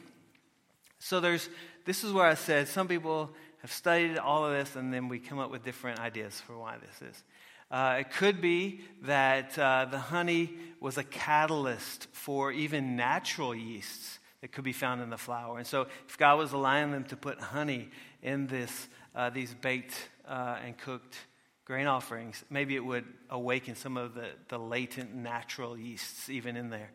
So 0.98 1.20
there's, 1.20 1.48
this 1.84 2.04
is 2.04 2.12
where 2.12 2.26
I 2.26 2.34
said 2.34 2.68
some 2.68 2.88
people 2.88 3.30
have 3.60 3.72
studied 3.72 4.18
all 4.18 4.44
of 4.44 4.52
this 4.52 4.76
and 4.76 4.92
then 4.92 5.08
we 5.08 5.18
come 5.18 5.38
up 5.38 5.50
with 5.50 5.64
different 5.64 6.00
ideas 6.00 6.40
for 6.40 6.56
why 6.56 6.76
this 6.78 7.10
is. 7.10 7.22
Uh, 7.70 7.96
it 8.00 8.10
could 8.10 8.40
be 8.40 8.80
that 9.02 9.58
uh, 9.58 9.86
the 9.90 9.98
honey 9.98 10.52
was 10.80 10.98
a 10.98 11.04
catalyst 11.04 12.08
for 12.12 12.52
even 12.52 12.96
natural 12.96 13.54
yeasts 13.54 14.18
that 14.40 14.52
could 14.52 14.64
be 14.64 14.72
found 14.72 15.00
in 15.00 15.10
the 15.10 15.16
flour. 15.16 15.56
And 15.58 15.66
so, 15.66 15.86
if 16.06 16.18
God 16.18 16.38
was 16.38 16.52
allowing 16.52 16.92
them 16.92 17.04
to 17.04 17.16
put 17.16 17.40
honey 17.40 17.88
in 18.22 18.46
this, 18.46 18.88
uh, 19.14 19.30
these 19.30 19.54
baked 19.54 19.94
uh, 20.28 20.58
and 20.64 20.76
cooked 20.76 21.16
grain 21.64 21.86
offerings, 21.86 22.44
maybe 22.50 22.76
it 22.76 22.84
would 22.84 23.06
awaken 23.30 23.74
some 23.74 23.96
of 23.96 24.14
the, 24.14 24.28
the 24.48 24.58
latent 24.58 25.14
natural 25.14 25.78
yeasts 25.78 26.28
even 26.28 26.56
in 26.56 26.68
there. 26.68 26.90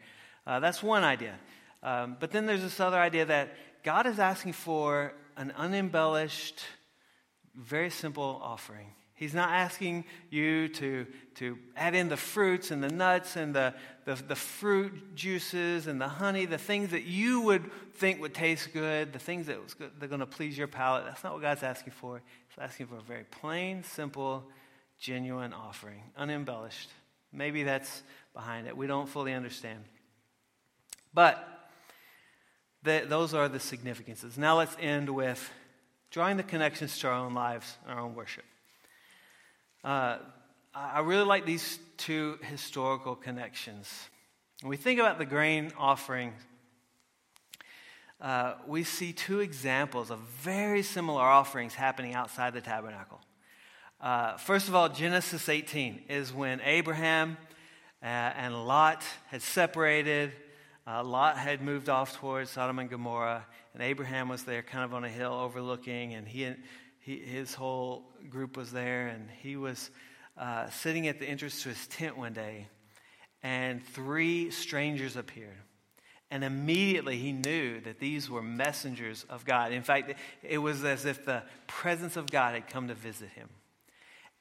Uh, 0.45 0.59
that's 0.59 0.83
one 0.83 1.03
idea. 1.03 1.35
Um, 1.81 2.17
but 2.19 2.31
then 2.31 2.45
there's 2.45 2.61
this 2.61 2.79
other 2.79 2.99
idea 2.99 3.25
that 3.25 3.55
God 3.83 4.05
is 4.05 4.19
asking 4.19 4.53
for 4.53 5.13
an 5.37 5.51
unembellished, 5.57 6.61
very 7.55 7.89
simple 7.89 8.39
offering. 8.43 8.93
He's 9.19 9.33
not 9.33 9.49
asking 9.49 10.05
you 10.29 10.69
to, 10.69 11.05
to 11.35 11.57
add 11.75 11.93
in 11.93 12.07
the 12.07 12.15
fruits 12.15 12.71
and 12.71 12.81
the 12.81 12.87
nuts 12.87 13.35
and 13.35 13.53
the, 13.53 13.73
the, 14.05 14.15
the, 14.15 14.35
fruit 14.35 15.13
juices 15.13 15.87
and 15.87 15.99
the 15.99 16.07
honey, 16.07 16.45
the 16.45 16.57
things 16.57 16.91
that 16.91 17.03
you 17.03 17.41
would 17.41 17.69
think 17.95 18.21
would 18.21 18.33
taste 18.33 18.71
good, 18.71 19.11
the 19.11 19.19
things 19.19 19.47
that 19.47 19.59
they're 19.99 20.07
going 20.07 20.21
to 20.21 20.25
please 20.25 20.57
your 20.57 20.67
palate. 20.67 21.03
That's 21.03 21.21
not 21.21 21.33
what 21.33 21.41
God's 21.41 21.63
asking 21.63 21.91
for. 21.91 22.21
He's 22.47 22.63
asking 22.63 22.87
for 22.87 22.95
a 22.95 23.01
very 23.01 23.25
plain, 23.25 23.83
simple, 23.83 24.45
genuine 24.97 25.51
offering, 25.51 26.01
unembellished. 26.15 26.89
Maybe 27.33 27.63
that's 27.63 28.03
behind 28.33 28.67
it. 28.67 28.77
We 28.77 28.87
don't 28.87 29.09
fully 29.09 29.33
understand. 29.33 29.83
But 31.13 31.45
the, 32.83 33.03
those 33.05 33.33
are 33.33 33.49
the 33.49 33.59
significances. 33.59 34.37
Now 34.37 34.59
let's 34.59 34.77
end 34.79 35.09
with 35.09 35.51
drawing 36.09 36.37
the 36.37 36.43
connections 36.43 36.97
to 36.99 37.09
our 37.09 37.15
own 37.15 37.33
lives, 37.33 37.75
our 37.85 37.99
own 37.99 38.15
worship. 38.15 38.45
Uh, 39.83 40.17
I 40.75 40.99
really 40.99 41.23
like 41.23 41.45
these 41.45 41.79
two 41.95 42.37
historical 42.41 43.15
connections. 43.15 44.09
When 44.61 44.69
we 44.69 44.77
think 44.77 44.99
about 44.99 45.17
the 45.17 45.25
grain 45.25 45.71
offering, 45.77 46.33
uh, 48.19 48.55
we 48.67 48.83
see 48.83 49.13
two 49.13 49.39
examples 49.39 50.11
of 50.11 50.19
very 50.19 50.83
similar 50.83 51.21
offerings 51.21 51.75
happening 51.75 52.13
outside 52.13 52.53
the 52.53 52.59
tabernacle. 52.59 53.21
Uh, 54.01 54.35
first 54.35 54.67
of 54.67 54.75
all, 54.75 54.89
Genesis 54.89 55.47
18 55.47 56.03
is 56.09 56.33
when 56.33 56.59
Abraham 56.65 57.37
uh, 58.03 58.05
and 58.05 58.67
Lot 58.67 59.03
had 59.27 59.41
separated. 59.41 60.33
Uh, 60.85 61.05
Lot 61.05 61.37
had 61.37 61.61
moved 61.61 61.87
off 61.87 62.17
towards 62.17 62.49
Sodom 62.49 62.79
and 62.79 62.89
Gomorrah, 62.89 63.45
and 63.73 63.81
Abraham 63.81 64.27
was 64.27 64.43
there 64.43 64.61
kind 64.61 64.83
of 64.83 64.93
on 64.93 65.05
a 65.05 65.09
hill 65.09 65.33
overlooking, 65.33 66.15
and 66.15 66.27
he 66.27 66.53
he, 67.09 67.17
his 67.17 67.55
whole 67.55 68.03
group 68.29 68.55
was 68.55 68.71
there, 68.71 69.07
and 69.07 69.27
he 69.41 69.55
was 69.55 69.89
uh, 70.37 70.69
sitting 70.69 71.07
at 71.07 71.19
the 71.19 71.25
entrance 71.25 71.63
to 71.63 71.69
his 71.69 71.87
tent 71.87 72.15
one 72.15 72.33
day, 72.33 72.67
and 73.41 73.83
three 73.83 74.51
strangers 74.51 75.15
appeared. 75.15 75.57
And 76.29 76.43
immediately 76.43 77.17
he 77.17 77.31
knew 77.31 77.81
that 77.81 77.99
these 77.99 78.29
were 78.29 78.43
messengers 78.43 79.25
of 79.27 79.43
God. 79.43 79.71
In 79.71 79.81
fact, 79.81 80.13
it 80.43 80.59
was 80.59 80.83
as 80.83 81.05
if 81.05 81.25
the 81.25 81.41
presence 81.65 82.15
of 82.15 82.29
God 82.29 82.53
had 82.53 82.67
come 82.67 82.89
to 82.89 82.93
visit 82.93 83.29
him. 83.29 83.49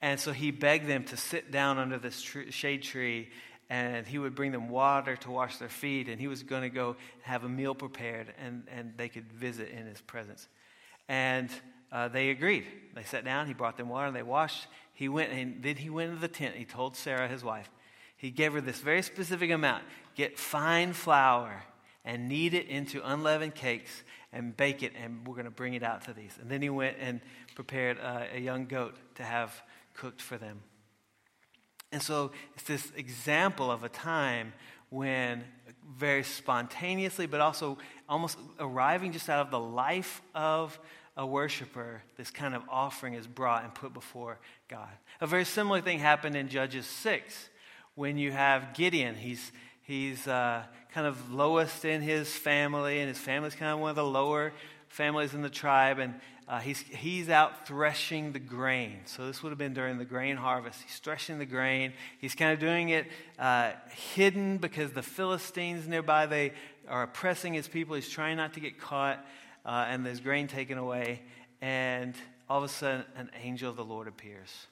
And 0.02 0.20
so 0.20 0.32
he 0.32 0.50
begged 0.50 0.86
them 0.86 1.04
to 1.04 1.16
sit 1.16 1.50
down 1.50 1.78
under 1.78 1.96
this 1.96 2.20
tree, 2.20 2.50
shade 2.50 2.82
tree 2.82 3.30
and 3.70 4.06
he 4.06 4.18
would 4.18 4.34
bring 4.34 4.52
them 4.52 4.68
water 4.68 5.14
to 5.16 5.30
wash 5.30 5.58
their 5.58 5.68
feet, 5.68 6.08
and 6.08 6.18
he 6.18 6.26
was 6.26 6.42
going 6.42 6.62
to 6.62 6.70
go 6.70 6.96
have 7.20 7.44
a 7.44 7.48
meal 7.50 7.74
prepared, 7.74 8.32
and, 8.42 8.66
and 8.74 8.94
they 8.96 9.10
could 9.10 9.30
visit 9.30 9.68
in 9.68 9.84
his 9.84 10.00
presence. 10.00 10.48
And 11.06 11.50
uh, 11.92 12.08
they 12.08 12.30
agreed. 12.30 12.66
They 12.94 13.04
sat 13.04 13.24
down, 13.24 13.46
he 13.46 13.54
brought 13.54 13.76
them 13.76 13.88
water, 13.88 14.10
they 14.10 14.22
washed. 14.22 14.66
He 14.92 15.08
went, 15.08 15.32
and 15.32 15.62
then 15.62 15.76
he 15.76 15.90
went 15.90 16.10
into 16.10 16.20
the 16.20 16.28
tent. 16.28 16.56
He 16.56 16.64
told 16.64 16.96
Sarah, 16.96 17.28
his 17.28 17.44
wife, 17.44 17.70
he 18.16 18.30
gave 18.30 18.52
her 18.52 18.60
this 18.60 18.80
very 18.80 19.02
specific 19.02 19.50
amount 19.50 19.84
get 20.16 20.36
fine 20.36 20.92
flour 20.92 21.62
and 22.04 22.28
knead 22.28 22.52
it 22.52 22.66
into 22.66 23.00
unleavened 23.04 23.54
cakes 23.54 24.02
and 24.32 24.56
bake 24.56 24.82
it, 24.82 24.92
and 25.00 25.26
we're 25.26 25.34
going 25.34 25.44
to 25.44 25.50
bring 25.50 25.74
it 25.74 25.82
out 25.82 26.02
to 26.02 26.12
these. 26.12 26.36
And 26.40 26.50
then 26.50 26.60
he 26.60 26.70
went 26.70 26.96
and 26.98 27.20
prepared 27.54 27.98
uh, 28.00 28.24
a 28.34 28.40
young 28.40 28.66
goat 28.66 28.96
to 29.14 29.22
have 29.22 29.62
cooked 29.94 30.20
for 30.20 30.36
them. 30.36 30.60
And 31.92 32.02
so 32.02 32.32
it's 32.54 32.64
this 32.64 32.92
example 32.96 33.70
of 33.70 33.84
a 33.84 33.88
time 33.88 34.52
when 34.90 35.44
very 35.96 36.22
spontaneously, 36.22 37.26
but 37.26 37.40
also 37.40 37.78
almost 38.08 38.38
arriving 38.58 39.12
just 39.12 39.28
out 39.28 39.40
of 39.40 39.50
the 39.50 39.60
life 39.60 40.20
of 40.34 40.78
a 41.18 41.26
worshiper, 41.26 42.00
this 42.16 42.30
kind 42.30 42.54
of 42.54 42.62
offering 42.68 43.14
is 43.14 43.26
brought 43.26 43.64
and 43.64 43.74
put 43.74 43.92
before 43.92 44.38
God. 44.68 44.88
A 45.20 45.26
very 45.26 45.44
similar 45.44 45.80
thing 45.80 45.98
happened 45.98 46.36
in 46.36 46.48
Judges 46.48 46.86
6 46.86 47.50
when 47.96 48.16
you 48.16 48.30
have 48.30 48.72
Gideon. 48.72 49.16
He's, 49.16 49.50
he's 49.82 50.28
uh, 50.28 50.62
kind 50.94 51.08
of 51.08 51.32
lowest 51.32 51.84
in 51.84 52.02
his 52.02 52.32
family, 52.32 53.00
and 53.00 53.08
his 53.08 53.18
family's 53.18 53.56
kind 53.56 53.72
of 53.72 53.80
one 53.80 53.90
of 53.90 53.96
the 53.96 54.04
lower 54.04 54.52
families 54.90 55.34
in 55.34 55.42
the 55.42 55.50
tribe. 55.50 55.98
And 55.98 56.14
uh, 56.46 56.60
he's, 56.60 56.78
he's 56.82 57.28
out 57.28 57.66
threshing 57.66 58.30
the 58.30 58.38
grain. 58.38 59.00
So 59.06 59.26
this 59.26 59.42
would 59.42 59.50
have 59.50 59.58
been 59.58 59.74
during 59.74 59.98
the 59.98 60.04
grain 60.04 60.36
harvest. 60.36 60.80
He's 60.82 60.98
threshing 60.98 61.40
the 61.40 61.46
grain. 61.46 61.94
He's 62.20 62.36
kind 62.36 62.52
of 62.52 62.60
doing 62.60 62.90
it 62.90 63.06
uh, 63.40 63.72
hidden 64.14 64.58
because 64.58 64.92
the 64.92 65.02
Philistines 65.02 65.88
nearby, 65.88 66.26
they 66.26 66.52
are 66.88 67.02
oppressing 67.02 67.54
his 67.54 67.66
people. 67.66 67.96
He's 67.96 68.08
trying 68.08 68.36
not 68.36 68.54
to 68.54 68.60
get 68.60 68.78
caught, 68.78 69.26
uh, 69.68 69.84
and 69.88 70.04
there's 70.04 70.20
grain 70.20 70.48
taken 70.48 70.78
away. 70.78 71.20
And 71.60 72.14
all 72.48 72.58
of 72.58 72.64
a 72.64 72.68
sudden, 72.68 73.04
an 73.16 73.30
angel 73.42 73.68
of 73.68 73.76
the 73.76 73.84
Lord 73.84 74.08
appears 74.08 74.66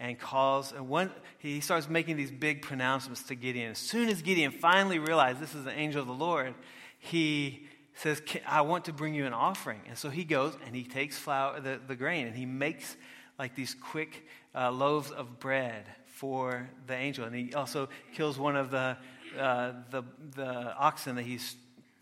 and 0.00 0.18
calls. 0.18 0.72
And 0.72 0.88
one, 0.88 1.10
he 1.38 1.60
starts 1.60 1.88
making 1.88 2.16
these 2.16 2.30
big 2.30 2.62
pronouncements 2.62 3.22
to 3.24 3.34
Gideon. 3.34 3.72
As 3.72 3.78
soon 3.78 4.08
as 4.08 4.22
Gideon 4.22 4.50
finally 4.50 4.98
realized 4.98 5.38
this 5.38 5.54
is 5.54 5.64
the 5.64 5.78
angel 5.78 6.00
of 6.00 6.08
the 6.08 6.14
Lord, 6.14 6.54
he 6.98 7.66
says, 7.94 8.22
I 8.46 8.62
want 8.62 8.86
to 8.86 8.92
bring 8.92 9.12
you 9.14 9.26
an 9.26 9.34
offering. 9.34 9.82
And 9.86 9.98
so 9.98 10.08
he 10.08 10.24
goes 10.24 10.56
and 10.66 10.74
he 10.74 10.84
takes 10.84 11.18
flour, 11.18 11.60
the, 11.60 11.78
the 11.86 11.94
grain, 11.94 12.26
and 12.26 12.34
he 12.34 12.46
makes 12.46 12.96
like 13.38 13.54
these 13.54 13.74
quick 13.74 14.26
uh, 14.54 14.70
loaves 14.72 15.10
of 15.10 15.40
bread 15.40 15.84
for 16.06 16.70
the 16.86 16.94
angel. 16.94 17.26
And 17.26 17.36
he 17.36 17.52
also 17.52 17.90
kills 18.14 18.38
one 18.38 18.56
of 18.56 18.70
the, 18.70 18.96
uh, 19.38 19.72
the, 19.90 20.04
the 20.34 20.74
oxen 20.76 21.16
that 21.16 21.24
he's 21.24 21.54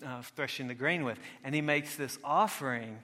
uh, 0.05 0.23
threshing 0.23 0.69
the 0.69 0.75
grain 0.75 1.05
with. 1.05 1.19
And 1.45 1.55
he 1.55 1.61
makes 1.61 1.97
this 1.97 2.19
offering 2.25 2.99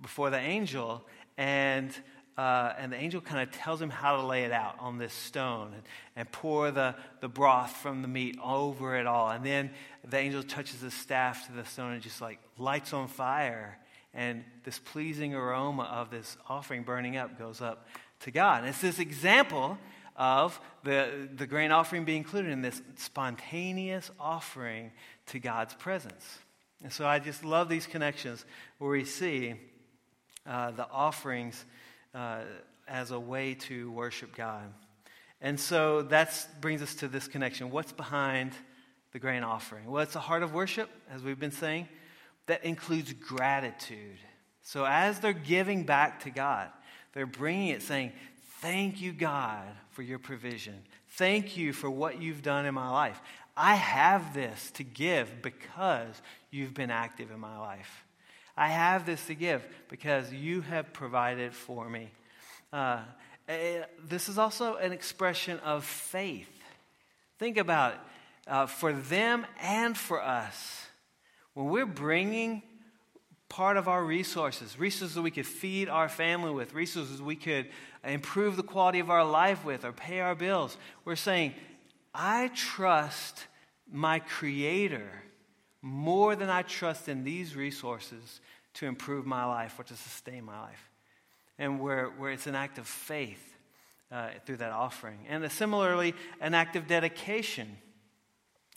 before 0.00 0.30
the 0.30 0.38
angel. 0.38 1.04
And 1.36 1.94
uh, 2.36 2.72
and 2.78 2.90
the 2.90 2.96
angel 2.96 3.20
kind 3.20 3.46
of 3.46 3.54
tells 3.54 3.80
him 3.80 3.90
how 3.90 4.16
to 4.16 4.22
lay 4.22 4.44
it 4.44 4.52
out 4.52 4.76
on 4.80 4.96
this 4.96 5.12
stone 5.12 5.70
and, 5.74 5.82
and, 6.16 6.32
pour 6.32 6.70
the, 6.70 6.94
the 7.20 7.28
broth 7.28 7.72
from 7.76 8.00
the 8.00 8.08
meat 8.08 8.38
over 8.42 8.96
it 8.96 9.06
all. 9.06 9.30
And 9.30 9.44
then 9.44 9.70
the 10.08 10.16
angel 10.16 10.42
touches 10.42 10.80
the 10.80 10.90
staff 10.90 11.46
to 11.46 11.52
the 11.52 11.66
stone 11.66 11.92
and 11.92 12.00
just 12.00 12.22
like 12.22 12.38
lights 12.56 12.94
on 12.94 13.08
fire. 13.08 13.78
And 14.14 14.44
this 14.64 14.78
pleasing 14.78 15.34
aroma 15.34 15.82
of 15.82 16.10
this 16.10 16.38
offering 16.48 16.84
burning 16.84 17.18
up 17.18 17.38
goes 17.38 17.60
up 17.60 17.86
to 18.20 18.30
God. 18.30 18.60
And 18.60 18.68
it's 18.68 18.80
this 18.80 18.98
example 18.98 19.78
of 20.16 20.58
the, 20.84 21.28
the 21.34 21.46
grain 21.46 21.70
offering 21.70 22.04
being 22.04 22.18
included 22.18 22.50
in 22.50 22.62
this 22.62 22.80
spontaneous 22.96 24.10
offering 24.18 24.90
to 25.26 25.38
God's 25.38 25.74
presence. 25.74 26.38
And 26.82 26.92
so 26.92 27.06
I 27.06 27.18
just 27.18 27.44
love 27.44 27.68
these 27.68 27.86
connections 27.86 28.44
where 28.78 28.90
we 28.90 29.04
see 29.04 29.54
uh, 30.46 30.72
the 30.72 30.88
offerings 30.90 31.64
uh, 32.14 32.40
as 32.88 33.10
a 33.10 33.20
way 33.20 33.54
to 33.54 33.90
worship 33.92 34.34
God. 34.34 34.72
And 35.40 35.58
so 35.58 36.02
that 36.02 36.46
brings 36.60 36.82
us 36.82 36.94
to 36.96 37.08
this 37.08 37.28
connection. 37.28 37.70
What's 37.70 37.92
behind 37.92 38.52
the 39.12 39.18
grain 39.18 39.44
offering? 39.44 39.90
Well, 39.90 40.02
it's 40.02 40.16
a 40.16 40.20
heart 40.20 40.42
of 40.42 40.54
worship, 40.54 40.88
as 41.10 41.22
we've 41.22 41.38
been 41.38 41.50
saying, 41.50 41.88
that 42.46 42.64
includes 42.64 43.12
gratitude. 43.12 44.18
So 44.62 44.84
as 44.84 45.20
they're 45.20 45.32
giving 45.32 45.84
back 45.84 46.22
to 46.24 46.30
God, 46.30 46.68
they're 47.12 47.26
bringing 47.26 47.68
it 47.68 47.82
saying, 47.82 48.12
Thank 48.60 49.00
you, 49.00 49.12
God, 49.12 49.66
for 49.90 50.02
your 50.02 50.20
provision. 50.20 50.84
Thank 51.08 51.56
you 51.56 51.72
for 51.72 51.90
what 51.90 52.22
you've 52.22 52.42
done 52.42 52.64
in 52.64 52.74
my 52.74 52.88
life. 52.88 53.20
I 53.56 53.74
have 53.74 54.34
this 54.34 54.70
to 54.72 54.84
give 54.84 55.42
because 55.42 56.20
you've 56.50 56.74
been 56.74 56.90
active 56.90 57.30
in 57.30 57.40
my 57.40 57.58
life. 57.58 58.04
I 58.56 58.68
have 58.68 59.06
this 59.06 59.26
to 59.26 59.34
give 59.34 59.64
because 59.88 60.32
you 60.32 60.60
have 60.62 60.92
provided 60.92 61.54
for 61.54 61.88
me. 61.88 62.10
Uh, 62.72 63.00
eh, 63.48 63.82
this 64.08 64.28
is 64.28 64.38
also 64.38 64.76
an 64.76 64.92
expression 64.92 65.58
of 65.60 65.84
faith. 65.84 66.48
Think 67.38 67.56
about 67.56 67.94
it. 67.94 68.00
Uh, 68.46 68.66
for 68.66 68.92
them 68.92 69.46
and 69.60 69.96
for 69.96 70.20
us, 70.20 70.86
when 71.54 71.66
we're 71.66 71.86
bringing 71.86 72.62
part 73.48 73.76
of 73.76 73.86
our 73.86 74.02
resources, 74.02 74.78
resources 74.78 75.14
that 75.14 75.22
we 75.22 75.30
could 75.30 75.46
feed 75.46 75.88
our 75.88 76.08
family 76.08 76.50
with, 76.50 76.72
resources 76.72 77.20
we 77.20 77.36
could 77.36 77.68
improve 78.02 78.56
the 78.56 78.62
quality 78.62 78.98
of 78.98 79.10
our 79.10 79.24
life 79.24 79.64
with, 79.64 79.84
or 79.84 79.92
pay 79.92 80.20
our 80.20 80.34
bills, 80.34 80.76
we're 81.04 81.16
saying, 81.16 81.54
I 82.14 82.50
trust 82.54 83.46
my 83.90 84.18
Creator 84.18 85.22
more 85.82 86.36
than 86.36 86.48
I 86.48 86.62
trust 86.62 87.08
in 87.08 87.24
these 87.24 87.56
resources 87.56 88.40
to 88.74 88.86
improve 88.86 89.26
my 89.26 89.44
life 89.44 89.78
or 89.78 89.82
to 89.84 89.94
sustain 89.94 90.44
my 90.44 90.60
life. 90.60 90.90
And 91.58 91.80
where, 91.80 92.06
where 92.06 92.30
it's 92.30 92.46
an 92.46 92.54
act 92.54 92.78
of 92.78 92.86
faith 92.86 93.56
uh, 94.10 94.28
through 94.44 94.58
that 94.58 94.72
offering. 94.72 95.18
And 95.28 95.50
similarly, 95.50 96.14
an 96.40 96.54
act 96.54 96.76
of 96.76 96.86
dedication. 96.86 97.76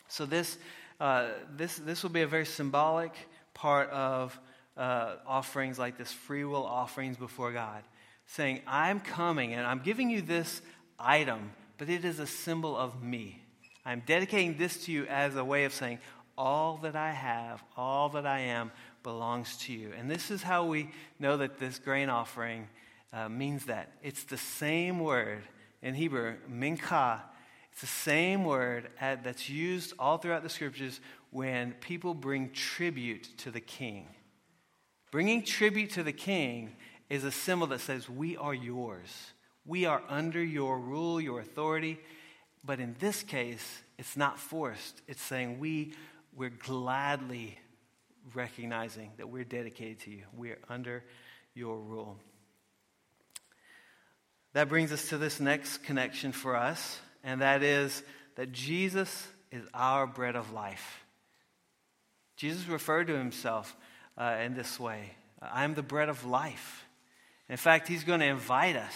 So 0.08 0.26
this, 0.26 0.58
uh, 1.00 1.28
this, 1.56 1.78
this 1.78 2.04
will 2.04 2.10
be 2.10 2.21
a 2.21 2.28
very 2.28 2.45
symbolic 2.45 3.13
part 3.54 3.89
of 3.89 4.39
uh, 4.78 5.15
offerings 5.26 5.80
like 5.80 5.98
this 5.98 6.12
free 6.12 6.43
will 6.43 6.65
offerings 6.65 7.17
before 7.17 7.52
God. 7.52 7.84
Saying, 8.28 8.62
I'm 8.67 9.00
coming 9.00 9.54
and 9.54 9.65
I'm 9.65 9.80
giving 9.80 10.10
you 10.10 10.21
this 10.21 10.62
item, 11.00 11.52
but 11.78 11.90
it 11.90 12.06
is 12.06 12.20
a 12.20 12.28
symbol 12.28 12.76
of 12.76 13.04
me. 13.04 13.42
I'm 13.86 14.02
dedicating 14.06 14.58
this 14.58 14.86
to 14.86 14.92
you 14.92 15.06
as 15.06 15.36
a 15.36 15.44
way 15.44 15.66
of 15.66 15.74
saying, 15.74 16.00
all 16.38 16.78
that 16.84 16.96
I 16.96 17.12
have, 17.12 17.64
all 17.78 18.10
that 18.10 18.26
I 18.26 18.40
am, 18.40 18.72
belongs 19.04 19.58
to 19.58 19.74
you. 19.74 19.94
And 19.98 20.10
this 20.10 20.32
is 20.32 20.42
how 20.42 20.66
we 20.66 20.90
know 21.20 21.38
that 21.38 21.60
this 21.60 21.80
grain 21.80 22.10
offering 22.10 22.68
uh, 23.14 23.30
means 23.30 23.66
that. 23.66 23.92
It's 24.04 24.24
the 24.24 24.38
same 24.38 25.00
word 25.00 25.44
in 25.82 25.94
Hebrew, 25.94 26.36
mincha. 26.52 27.22
It's 27.72 27.82
the 27.82 27.88
same 27.88 28.44
word 28.44 28.90
at, 29.00 29.24
that's 29.24 29.50
used 29.50 29.94
all 30.00 30.18
throughout 30.18 30.44
the 30.44 30.50
scriptures 30.50 31.00
when 31.30 31.74
people 31.74 32.14
bring 32.14 32.52
tribute 32.52 33.38
to 33.40 33.52
the 33.52 33.60
king. 33.60 34.08
Bringing 35.12 35.44
tribute 35.44 35.92
to 35.92 36.04
the 36.04 36.12
king 36.12 36.76
is 37.10 37.24
a 37.24 37.32
symbol 37.32 37.68
that 37.68 37.82
says, 37.82 38.10
We 38.10 38.36
are 38.38 38.54
yours. 38.54 39.34
We 39.65 39.86
are 39.86 40.01
under 40.10 40.43
your 40.43 40.80
rule, 40.80 41.19
your 41.19 41.39
authority. 41.39 41.99
But 42.63 42.80
in 42.80 42.95
this 42.99 43.23
case, 43.23 43.82
it's 43.97 44.17
not 44.17 44.39
forced. 44.39 45.01
It's 45.08 45.21
saying 45.21 45.60
we 45.60 45.93
we're 46.36 46.49
gladly 46.49 47.58
recognizing 48.34 49.12
that 49.17 49.30
we're 49.30 49.45
dedicated 49.45 49.99
to 50.01 50.12
you. 50.12 50.23
We're 50.36 50.60
under 50.67 51.04
your 51.54 51.78
rule. 51.78 52.17
That 54.54 54.69
brings 54.69 54.91
us 54.91 55.10
to 55.10 55.17
this 55.17 55.39
next 55.39 55.84
connection 55.84 56.32
for 56.32 56.56
us, 56.56 56.99
and 57.23 57.41
that 57.41 57.63
is 57.63 58.04
that 58.36 58.51
Jesus 58.51 59.28
is 59.51 59.63
our 59.73 60.08
bread 60.08 60.36
of 60.36 60.51
life. 60.51 61.06
Jesus 62.36 62.67
referred 62.67 63.08
to 63.08 63.17
himself 63.17 63.75
uh, 64.17 64.38
in 64.43 64.56
this 64.56 64.80
way 64.80 65.12
I'm 65.41 65.73
the 65.73 65.84
bread 65.84 66.10
of 66.10 66.25
life. 66.25 66.86
In 67.49 67.58
fact, 67.58 67.88
he's 67.88 68.04
going 68.04 68.21
to 68.21 68.25
invite 68.25 68.75
us 68.75 68.95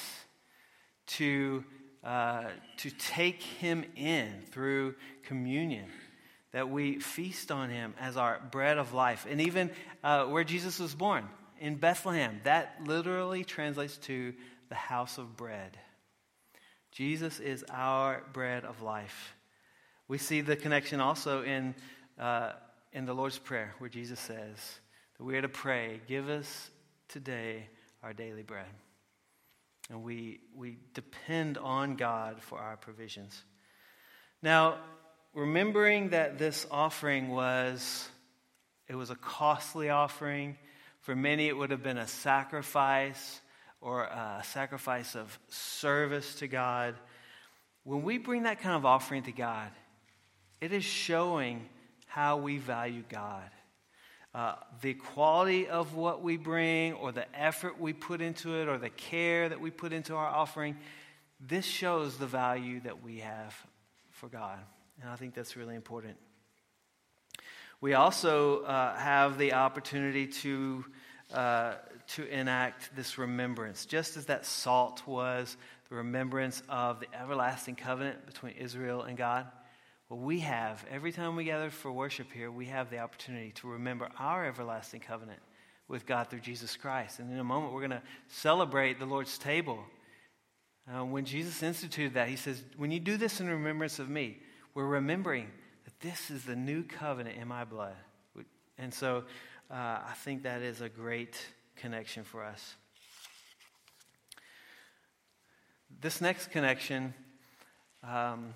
to, 1.17 1.63
uh, 2.03 2.45
to 2.77 2.91
take 2.91 3.41
him 3.41 3.85
in 3.95 4.43
through 4.51 4.95
communion 5.23 5.85
that 6.51 6.69
we 6.69 6.99
feast 6.99 7.51
on 7.51 7.69
him 7.69 7.93
as 7.99 8.17
our 8.17 8.41
bread 8.51 8.77
of 8.77 8.93
life. 8.93 9.27
And 9.29 9.41
even 9.41 9.69
uh, 10.03 10.25
where 10.25 10.43
Jesus 10.43 10.79
was 10.79 10.95
born, 10.95 11.27
in 11.59 11.75
Bethlehem, 11.75 12.39
that 12.43 12.77
literally 12.85 13.43
translates 13.43 13.97
to 13.97 14.33
the 14.69 14.75
house 14.75 15.17
of 15.17 15.35
bread. 15.35 15.77
Jesus 16.91 17.39
is 17.39 17.65
our 17.71 18.23
bread 18.33 18.63
of 18.63 18.81
life. 18.81 19.35
We 20.07 20.17
see 20.17 20.41
the 20.41 20.55
connection 20.55 21.01
also 21.01 21.43
in, 21.43 21.75
uh, 22.17 22.53
in 22.93 23.05
the 23.05 23.13
Lord's 23.13 23.37
Prayer, 23.37 23.75
where 23.79 23.89
Jesus 23.89 24.19
says 24.19 24.79
that 25.17 25.23
we 25.23 25.37
are 25.37 25.41
to 25.41 25.49
pray, 25.49 26.01
Give 26.07 26.29
us 26.29 26.71
today 27.09 27.67
our 28.01 28.13
daily 28.13 28.43
bread. 28.43 28.65
And 29.89 30.03
we, 30.03 30.41
we 30.55 30.77
depend 30.93 31.57
on 31.57 31.95
God 31.95 32.41
for 32.41 32.59
our 32.59 32.77
provisions. 32.77 33.43
Now, 34.41 34.77
remembering 35.33 36.09
that 36.09 36.37
this 36.37 36.67
offering 36.69 37.29
was 37.29 38.09
it 38.87 38.95
was 38.95 39.11
a 39.11 39.15
costly 39.15 39.89
offering. 39.89 40.57
For 41.01 41.15
many, 41.15 41.47
it 41.47 41.55
would 41.55 41.71
have 41.71 41.83
been 41.83 41.99
a 41.99 42.07
sacrifice 42.07 43.39
or 43.81 44.03
a 44.03 44.41
sacrifice 44.43 45.15
of 45.15 45.37
service 45.47 46.35
to 46.35 46.47
God. 46.47 46.95
When 47.83 48.01
we 48.01 48.17
bring 48.17 48.43
that 48.43 48.59
kind 48.59 48.75
of 48.75 48.85
offering 48.85 49.23
to 49.23 49.31
God, 49.31 49.71
it 50.59 50.73
is 50.73 50.83
showing 50.83 51.69
how 52.07 52.37
we 52.37 52.57
value 52.57 53.03
God. 53.07 53.49
Uh, 54.33 54.53
the 54.81 54.93
quality 54.93 55.67
of 55.67 55.95
what 55.95 56.21
we 56.21 56.37
bring, 56.37 56.93
or 56.93 57.11
the 57.11 57.25
effort 57.39 57.79
we 57.79 57.93
put 57.93 58.21
into 58.21 58.61
it, 58.61 58.67
or 58.67 58.77
the 58.77 58.89
care 58.89 59.49
that 59.49 59.59
we 59.59 59.71
put 59.71 59.91
into 59.91 60.15
our 60.15 60.27
offering, 60.27 60.77
this 61.39 61.65
shows 61.65 62.17
the 62.17 62.27
value 62.27 62.79
that 62.81 63.03
we 63.03 63.19
have 63.19 63.55
for 64.11 64.27
God. 64.29 64.59
And 65.01 65.09
I 65.09 65.15
think 65.15 65.33
that's 65.33 65.55
really 65.55 65.75
important. 65.75 66.17
We 67.81 67.93
also 67.93 68.63
uh, 68.63 68.95
have 68.97 69.37
the 69.37 69.53
opportunity 69.53 70.27
to, 70.27 70.85
uh, 71.33 71.75
to 72.09 72.27
enact 72.27 72.95
this 72.95 73.17
remembrance, 73.17 73.85
just 73.85 74.17
as 74.17 74.25
that 74.25 74.45
salt 74.45 75.01
was 75.07 75.55
the 75.89 75.95
remembrance 75.95 76.61
of 76.69 76.99
the 76.99 77.07
everlasting 77.19 77.75
covenant 77.75 78.25
between 78.25 78.53
Israel 78.53 79.03
and 79.03 79.17
God. 79.17 79.47
Well, 80.09 80.19
we 80.19 80.39
have, 80.39 80.83
every 80.89 81.11
time 81.11 81.35
we 81.35 81.43
gather 81.43 81.69
for 81.69 81.91
worship 81.91 82.31
here, 82.31 82.49
we 82.49 82.65
have 82.65 82.89
the 82.89 82.97
opportunity 82.97 83.51
to 83.57 83.67
remember 83.67 84.09
our 84.17 84.43
everlasting 84.43 85.01
covenant 85.01 85.39
with 85.87 86.07
God 86.07 86.29
through 86.29 86.39
Jesus 86.39 86.75
Christ. 86.75 87.19
And 87.19 87.31
in 87.31 87.37
a 87.37 87.43
moment, 87.43 87.73
we're 87.73 87.81
going 87.81 87.91
to 87.91 88.01
celebrate 88.27 88.97
the 88.97 89.05
Lord's 89.05 89.37
table. 89.37 89.83
Uh, 90.91 91.05
when 91.05 91.25
Jesus 91.25 91.61
instituted 91.61 92.15
that, 92.15 92.27
he 92.27 92.35
says, 92.37 92.63
When 92.75 92.89
you 92.89 92.99
do 92.99 93.17
this 93.17 93.39
in 93.39 93.47
remembrance 93.47 93.99
of 93.99 94.09
me, 94.09 94.39
we're 94.73 94.87
remembering 94.87 95.47
that 95.85 95.99
this 95.99 96.31
is 96.31 96.43
the 96.43 96.55
new 96.55 96.81
covenant 96.81 97.37
in 97.37 97.47
my 97.47 97.63
blood. 97.63 97.95
And 98.79 98.91
so 98.91 99.25
uh, 99.69 99.75
I 99.75 100.13
think 100.15 100.41
that 100.41 100.63
is 100.63 100.81
a 100.81 100.89
great 100.89 101.37
connection 101.75 102.23
for 102.23 102.43
us. 102.43 102.75
This 106.01 106.19
next 106.19 106.49
connection 106.49 107.13
um, 108.03 108.55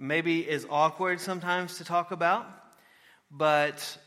maybe 0.00 0.40
is 0.40 0.66
awkward 0.70 1.20
sometimes 1.20 1.76
to 1.78 1.84
talk 1.84 2.10
about, 2.10 2.46
but 3.30 3.98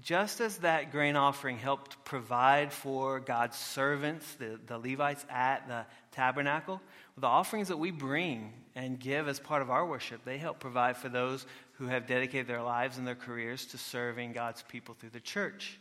just 0.00 0.40
as 0.40 0.58
that 0.58 0.90
grain 0.90 1.14
offering 1.14 1.58
helped 1.58 2.02
provide 2.04 2.72
for 2.72 3.20
God's 3.20 3.56
servants, 3.56 4.34
the, 4.34 4.58
the 4.66 4.78
Levites 4.78 5.24
at 5.30 5.68
the 5.68 5.84
tabernacle, 6.10 6.80
the 7.16 7.26
offerings 7.26 7.68
that 7.68 7.76
we 7.76 7.92
bring 7.92 8.52
and 8.74 8.98
give 8.98 9.28
as 9.28 9.38
part 9.38 9.62
of 9.62 9.70
our 9.70 9.86
worship, 9.86 10.24
they 10.24 10.38
help 10.38 10.58
provide 10.58 10.96
for 10.96 11.08
those 11.08 11.46
who 11.74 11.86
have 11.86 12.06
dedicated 12.06 12.46
their 12.46 12.62
lives 12.62 12.98
and 12.98 13.06
their 13.06 13.14
careers 13.14 13.66
to 13.66 13.78
serving 13.78 14.32
God's 14.32 14.62
people 14.62 14.96
through 14.98 15.10
the 15.10 15.20
church. 15.20 15.78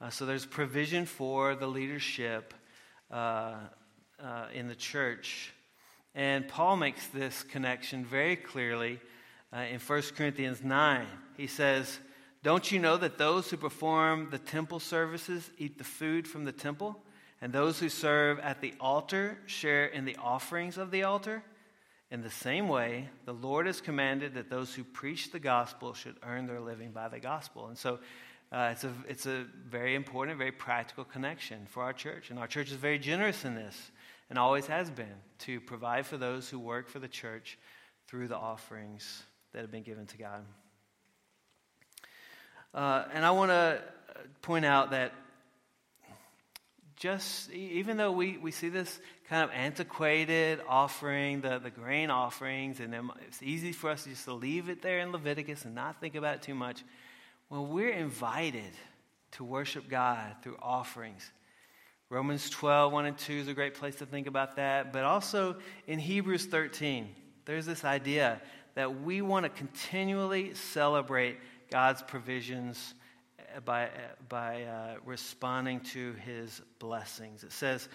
Uh, 0.00 0.10
so 0.10 0.26
there's 0.26 0.46
provision 0.46 1.06
for 1.06 1.54
the 1.54 1.66
leadership 1.66 2.54
uh, 3.10 3.54
uh, 4.22 4.46
in 4.54 4.68
the 4.68 4.74
church. 4.74 5.52
And 6.14 6.48
Paul 6.48 6.76
makes 6.76 7.06
this 7.08 7.42
connection 7.42 8.04
very 8.04 8.36
clearly 8.36 9.00
uh, 9.52 9.60
in 9.60 9.78
1 9.78 10.02
Corinthians 10.16 10.62
9. 10.62 11.06
He 11.36 11.46
says, 11.46 11.98
Don't 12.42 12.70
you 12.72 12.78
know 12.78 12.96
that 12.96 13.18
those 13.18 13.50
who 13.50 13.56
perform 13.56 14.28
the 14.30 14.38
temple 14.38 14.80
services 14.80 15.50
eat 15.58 15.78
the 15.78 15.84
food 15.84 16.26
from 16.26 16.44
the 16.44 16.52
temple? 16.52 17.00
And 17.40 17.52
those 17.52 17.78
who 17.78 17.88
serve 17.88 18.38
at 18.40 18.60
the 18.60 18.74
altar 18.80 19.38
share 19.46 19.86
in 19.86 20.04
the 20.04 20.16
offerings 20.16 20.76
of 20.76 20.90
the 20.90 21.04
altar. 21.04 21.42
In 22.10 22.22
the 22.22 22.30
same 22.30 22.68
way, 22.68 23.08
the 23.24 23.32
Lord 23.32 23.66
has 23.66 23.80
commanded 23.80 24.34
that 24.34 24.50
those 24.50 24.74
who 24.74 24.82
preach 24.82 25.30
the 25.30 25.38
gospel 25.38 25.94
should 25.94 26.16
earn 26.24 26.46
their 26.46 26.60
living 26.60 26.90
by 26.90 27.08
the 27.08 27.20
gospel. 27.20 27.68
And 27.68 27.78
so 27.78 28.00
uh, 28.52 28.70
it's, 28.72 28.82
a, 28.82 28.92
it's 29.08 29.26
a 29.26 29.46
very 29.68 29.94
important, 29.94 30.36
very 30.36 30.50
practical 30.50 31.04
connection 31.04 31.66
for 31.66 31.84
our 31.84 31.92
church. 31.92 32.30
And 32.30 32.38
our 32.38 32.48
church 32.48 32.70
is 32.70 32.76
very 32.76 32.98
generous 32.98 33.44
in 33.44 33.54
this 33.54 33.92
and 34.30 34.38
always 34.38 34.66
has 34.66 34.88
been 34.88 35.06
to 35.40 35.60
provide 35.60 36.06
for 36.06 36.16
those 36.16 36.48
who 36.48 36.58
work 36.58 36.88
for 36.88 37.00
the 37.00 37.08
church 37.08 37.58
through 38.06 38.28
the 38.28 38.36
offerings 38.36 39.22
that 39.52 39.60
have 39.60 39.70
been 39.70 39.82
given 39.82 40.06
to 40.06 40.16
God. 40.16 40.44
Uh, 42.72 43.04
and 43.12 43.24
I 43.24 43.32
want 43.32 43.50
to 43.50 43.82
point 44.42 44.64
out 44.64 44.92
that 44.92 45.12
just 46.96 47.50
even 47.50 47.96
though 47.96 48.12
we, 48.12 48.36
we 48.36 48.50
see 48.50 48.68
this 48.68 49.00
kind 49.28 49.42
of 49.42 49.50
antiquated 49.50 50.60
offering, 50.68 51.40
the, 51.40 51.58
the 51.58 51.70
grain 51.70 52.10
offerings, 52.10 52.78
and 52.78 52.94
it's 53.26 53.42
easy 53.42 53.72
for 53.72 53.90
us 53.90 54.04
just 54.04 54.26
to 54.26 54.34
leave 54.34 54.68
it 54.68 54.82
there 54.82 55.00
in 55.00 55.10
Leviticus 55.10 55.64
and 55.64 55.74
not 55.74 56.00
think 56.00 56.14
about 56.14 56.36
it 56.36 56.42
too 56.42 56.54
much. 56.54 56.84
Well, 57.48 57.66
we're 57.66 57.90
invited 57.90 58.70
to 59.32 59.44
worship 59.44 59.88
God 59.88 60.36
through 60.42 60.58
offerings. 60.60 61.28
Romans 62.10 62.50
12, 62.50 62.92
1 62.92 63.06
and 63.06 63.16
2 63.16 63.32
is 63.34 63.48
a 63.48 63.54
great 63.54 63.74
place 63.74 63.94
to 63.94 64.06
think 64.06 64.26
about 64.26 64.56
that. 64.56 64.92
But 64.92 65.04
also 65.04 65.56
in 65.86 66.00
Hebrews 66.00 66.46
13, 66.46 67.08
there's 67.44 67.66
this 67.66 67.84
idea 67.84 68.42
that 68.74 69.02
we 69.02 69.22
want 69.22 69.44
to 69.44 69.48
continually 69.48 70.54
celebrate 70.54 71.38
God's 71.70 72.02
provisions 72.02 72.94
by, 73.64 73.90
by 74.28 74.64
uh, 74.64 74.94
responding 75.04 75.80
to 75.80 76.14
his 76.14 76.60
blessings. 76.80 77.44
It 77.44 77.52
says, 77.52 77.88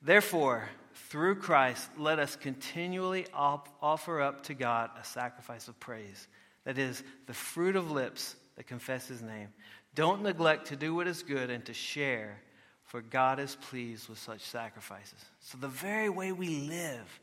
Therefore, 0.00 0.66
through 1.10 1.36
Christ, 1.36 1.90
let 1.98 2.18
us 2.18 2.36
continually 2.36 3.26
op- 3.34 3.68
offer 3.82 4.22
up 4.22 4.44
to 4.44 4.54
God 4.54 4.90
a 4.98 5.04
sacrifice 5.04 5.68
of 5.68 5.78
praise. 5.78 6.26
That 6.64 6.78
is, 6.78 7.02
the 7.26 7.34
fruit 7.34 7.76
of 7.76 7.90
lips 7.90 8.36
that 8.56 8.66
confess 8.66 9.08
his 9.08 9.20
name. 9.20 9.48
Don't 9.94 10.22
neglect 10.22 10.68
to 10.68 10.76
do 10.76 10.94
what 10.94 11.06
is 11.06 11.22
good 11.22 11.50
and 11.50 11.64
to 11.66 11.74
share, 11.74 12.40
for 12.88 13.02
God 13.02 13.38
is 13.38 13.54
pleased 13.54 14.08
with 14.08 14.18
such 14.18 14.40
sacrifices. 14.40 15.18
So, 15.40 15.58
the 15.58 15.68
very 15.68 16.08
way 16.08 16.32
we 16.32 16.48
live 16.48 17.20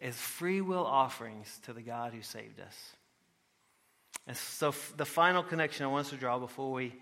is 0.00 0.16
free 0.16 0.60
will 0.60 0.86
offerings 0.86 1.58
to 1.64 1.72
the 1.72 1.82
God 1.82 2.12
who 2.12 2.22
saved 2.22 2.60
us. 2.60 2.76
And 4.26 4.36
so, 4.36 4.68
f- 4.68 4.94
the 4.96 5.04
final 5.04 5.42
connection 5.42 5.84
I 5.84 5.88
want 5.88 6.06
us 6.06 6.10
to 6.10 6.16
draw 6.16 6.38
before 6.38 6.72
we 6.72 6.94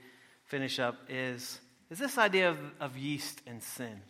finish 0.46 0.78
up 0.78 0.96
is, 1.10 1.60
is 1.90 1.98
this 1.98 2.16
idea 2.16 2.48
of, 2.48 2.58
of 2.80 2.96
yeast 2.96 3.42
and 3.46 3.62
sin. 3.62 4.00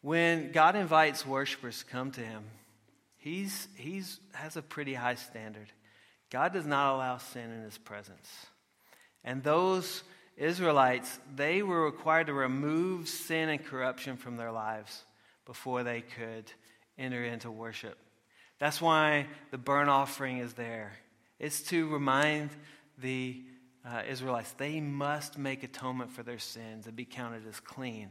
When 0.00 0.52
God 0.52 0.76
invites 0.76 1.26
worshipers 1.26 1.80
to 1.80 1.84
come 1.86 2.12
to 2.12 2.20
Him, 2.20 2.44
He's, 3.16 3.66
he's 3.74 4.20
has 4.32 4.56
a 4.56 4.62
pretty 4.62 4.94
high 4.94 5.16
standard. 5.16 5.72
God 6.30 6.52
does 6.52 6.66
not 6.66 6.94
allow 6.94 7.16
sin 7.18 7.50
in 7.50 7.62
His 7.62 7.78
presence. 7.78 8.30
And 9.24 9.42
those 9.42 10.04
Israelites, 10.36 11.18
they 11.34 11.62
were 11.62 11.84
required 11.84 12.26
to 12.26 12.32
remove 12.32 13.08
sin 13.08 13.48
and 13.48 13.64
corruption 13.64 14.16
from 14.16 14.36
their 14.36 14.50
lives 14.50 15.04
before 15.46 15.82
they 15.82 16.00
could 16.00 16.50
enter 16.98 17.24
into 17.24 17.50
worship. 17.50 17.98
That's 18.58 18.80
why 18.80 19.26
the 19.50 19.58
burnt 19.58 19.90
offering 19.90 20.38
is 20.38 20.54
there. 20.54 20.92
It's 21.38 21.62
to 21.62 21.88
remind 21.88 22.50
the 22.98 23.42
uh, 23.84 24.02
Israelites 24.08 24.52
they 24.52 24.80
must 24.80 25.38
make 25.38 25.62
atonement 25.62 26.10
for 26.10 26.22
their 26.22 26.38
sins 26.38 26.86
and 26.86 26.96
be 26.96 27.04
counted 27.04 27.46
as 27.48 27.60
clean. 27.60 28.10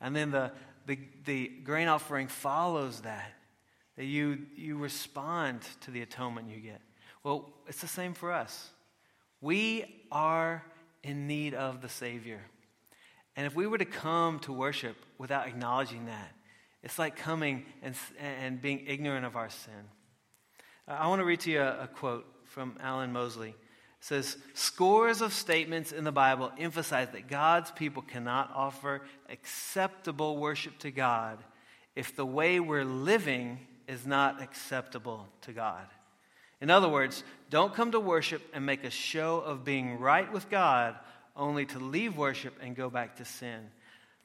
And 0.00 0.14
then 0.14 0.30
the, 0.30 0.52
the, 0.86 0.98
the 1.24 1.48
grain 1.64 1.88
offering 1.88 2.28
follows 2.28 3.00
that, 3.00 3.32
that 3.96 4.04
you, 4.04 4.46
you 4.56 4.76
respond 4.76 5.60
to 5.82 5.90
the 5.90 6.02
atonement 6.02 6.48
you 6.48 6.60
get. 6.60 6.80
Well, 7.22 7.52
it's 7.66 7.80
the 7.80 7.88
same 7.88 8.14
for 8.14 8.32
us. 8.32 8.70
We 9.40 10.04
are 10.12 10.62
in 11.04 11.26
need 11.26 11.54
of 11.54 11.80
the 11.82 11.88
Savior. 11.88 12.40
And 13.36 13.46
if 13.46 13.54
we 13.54 13.66
were 13.66 13.78
to 13.78 13.84
come 13.84 14.38
to 14.40 14.52
worship 14.52 14.96
without 15.18 15.46
acknowledging 15.46 16.06
that, 16.06 16.32
it's 16.82 16.98
like 16.98 17.16
coming 17.16 17.64
and, 17.82 17.94
and 18.18 18.60
being 18.60 18.84
ignorant 18.86 19.24
of 19.24 19.36
our 19.36 19.50
sin. 19.50 19.88
I 20.86 21.06
want 21.08 21.20
to 21.20 21.24
read 21.24 21.40
to 21.40 21.50
you 21.50 21.62
a, 21.62 21.84
a 21.84 21.88
quote 21.88 22.26
from 22.46 22.76
Alan 22.80 23.12
Mosley. 23.12 23.50
It 23.50 23.54
says, 24.00 24.36
Scores 24.52 25.20
of 25.20 25.32
statements 25.32 25.92
in 25.92 26.04
the 26.04 26.12
Bible 26.12 26.52
emphasize 26.58 27.08
that 27.12 27.28
God's 27.28 27.70
people 27.70 28.02
cannot 28.02 28.50
offer 28.54 29.02
acceptable 29.30 30.36
worship 30.36 30.78
to 30.80 30.90
God 30.90 31.38
if 31.96 32.14
the 32.14 32.26
way 32.26 32.60
we're 32.60 32.84
living 32.84 33.60
is 33.88 34.06
not 34.06 34.42
acceptable 34.42 35.26
to 35.42 35.52
God. 35.52 35.86
In 36.60 36.70
other 36.70 36.88
words, 36.88 37.24
don't 37.54 37.72
come 37.72 37.92
to 37.92 38.00
worship 38.00 38.42
and 38.52 38.66
make 38.66 38.82
a 38.82 38.90
show 38.90 39.38
of 39.38 39.64
being 39.64 40.00
right 40.00 40.32
with 40.32 40.50
God 40.50 40.96
only 41.36 41.66
to 41.66 41.78
leave 41.78 42.16
worship 42.16 42.52
and 42.60 42.74
go 42.74 42.90
back 42.90 43.18
to 43.18 43.24
sin. 43.24 43.70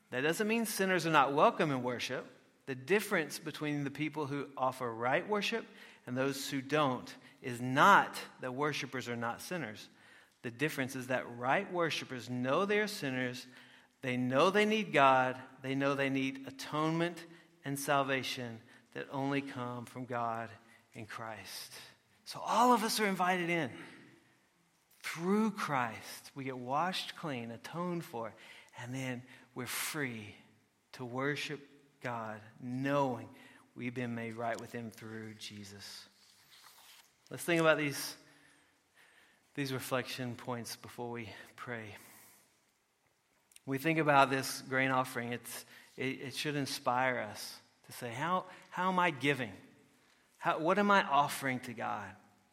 That 0.09 0.21
doesn't 0.21 0.47
mean 0.47 0.65
sinners 0.65 1.05
are 1.05 1.11
not 1.11 1.35
welcome 1.35 1.69
in 1.69 1.83
worship. 1.83 2.25
The 2.65 2.73
difference 2.73 3.37
between 3.37 3.83
the 3.83 3.91
people 3.91 4.25
who 4.25 4.47
offer 4.57 4.91
right 4.91 5.29
worship 5.29 5.63
and 6.07 6.17
those 6.17 6.49
who 6.49 6.59
don't 6.59 7.07
is 7.43 7.61
not 7.61 8.17
that 8.41 8.55
worshipers 8.55 9.07
are 9.07 9.15
not 9.15 9.43
sinners. 9.43 9.89
The 10.41 10.49
difference 10.49 10.95
is 10.95 11.05
that 11.05 11.37
right 11.37 11.71
worshipers 11.71 12.31
know 12.31 12.65
they 12.65 12.79
are 12.79 12.87
sinners, 12.87 13.45
they 14.01 14.17
know 14.17 14.49
they 14.49 14.65
need 14.65 14.91
God, 14.91 15.37
they 15.61 15.75
know 15.75 15.93
they 15.93 16.09
need 16.09 16.47
atonement 16.47 17.23
and 17.63 17.77
salvation 17.77 18.59
that 18.95 19.05
only 19.11 19.41
come 19.41 19.85
from 19.85 20.05
God 20.05 20.49
in 20.95 21.05
Christ. 21.05 21.73
So 22.29 22.39
all 22.45 22.73
of 22.73 22.83
us 22.83 22.99
are 22.99 23.07
invited 23.07 23.49
in. 23.49 23.71
Through 25.01 25.49
Christ, 25.49 26.29
we 26.35 26.43
get 26.43 26.59
washed 26.59 27.15
clean, 27.15 27.49
atoned 27.49 28.05
for, 28.05 28.31
and 28.79 28.93
then 28.93 29.23
we're 29.55 29.65
free 29.65 30.35
to 30.93 31.05
worship 31.05 31.59
God, 32.03 32.39
knowing 32.61 33.27
we've 33.75 33.95
been 33.95 34.13
made 34.13 34.35
right 34.35 34.61
with 34.61 34.71
Him 34.71 34.91
through 34.91 35.33
Jesus. 35.39 36.07
Let's 37.31 37.43
think 37.43 37.61
about 37.61 37.79
these, 37.79 38.15
these 39.55 39.73
reflection 39.73 40.35
points 40.35 40.75
before 40.75 41.09
we 41.09 41.29
pray. 41.55 41.95
We 43.65 43.79
think 43.79 43.97
about 43.97 44.29
this 44.29 44.61
grain 44.69 44.91
offering, 44.91 45.33
it's, 45.33 45.65
it, 45.97 46.21
it 46.27 46.35
should 46.35 46.55
inspire 46.55 47.27
us 47.31 47.55
to 47.87 47.91
say, 47.91 48.11
How, 48.11 48.45
how 48.69 48.89
am 48.89 48.99
I 48.99 49.09
giving? 49.09 49.51
How, 50.39 50.57
what 50.57 50.79
am 50.79 50.89
I 50.89 51.03
offering 51.03 51.59
to 51.61 51.73
God? 51.73 52.07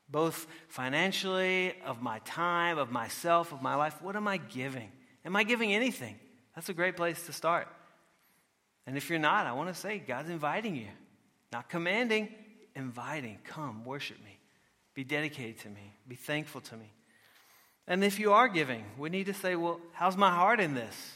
Both 0.08 0.46
financially, 0.68 1.74
of 1.84 2.02
my 2.02 2.20
time, 2.20 2.78
of 2.78 2.92
myself, 2.92 3.52
of 3.52 3.62
my 3.62 3.74
life. 3.74 4.00
What 4.02 4.14
am 4.14 4.28
I 4.28 4.36
giving? 4.36 4.90
Am 5.24 5.34
I 5.34 5.42
giving 5.42 5.72
anything? 5.72 6.16
That's 6.54 6.68
a 6.68 6.74
great 6.74 6.96
place 6.96 7.26
to 7.26 7.32
start. 7.32 7.68
And 8.86 8.96
if 8.96 9.10
you're 9.10 9.18
not, 9.18 9.46
I 9.46 9.52
want 9.52 9.72
to 9.72 9.80
say 9.80 9.98
God's 9.98 10.30
inviting 10.30 10.76
you, 10.76 10.88
not 11.52 11.68
commanding, 11.68 12.28
inviting. 12.74 13.38
Come, 13.44 13.84
worship 13.84 14.18
me. 14.24 14.38
Be 14.94 15.02
dedicated 15.02 15.58
to 15.60 15.68
me. 15.68 15.94
Be 16.06 16.14
thankful 16.14 16.60
to 16.62 16.76
me. 16.76 16.92
And 17.88 18.02
if 18.04 18.18
you 18.18 18.32
are 18.32 18.48
giving, 18.48 18.84
we 18.98 19.10
need 19.10 19.26
to 19.26 19.34
say, 19.34 19.56
well, 19.56 19.80
how's 19.92 20.16
my 20.16 20.30
heart 20.30 20.60
in 20.60 20.74
this? 20.74 21.12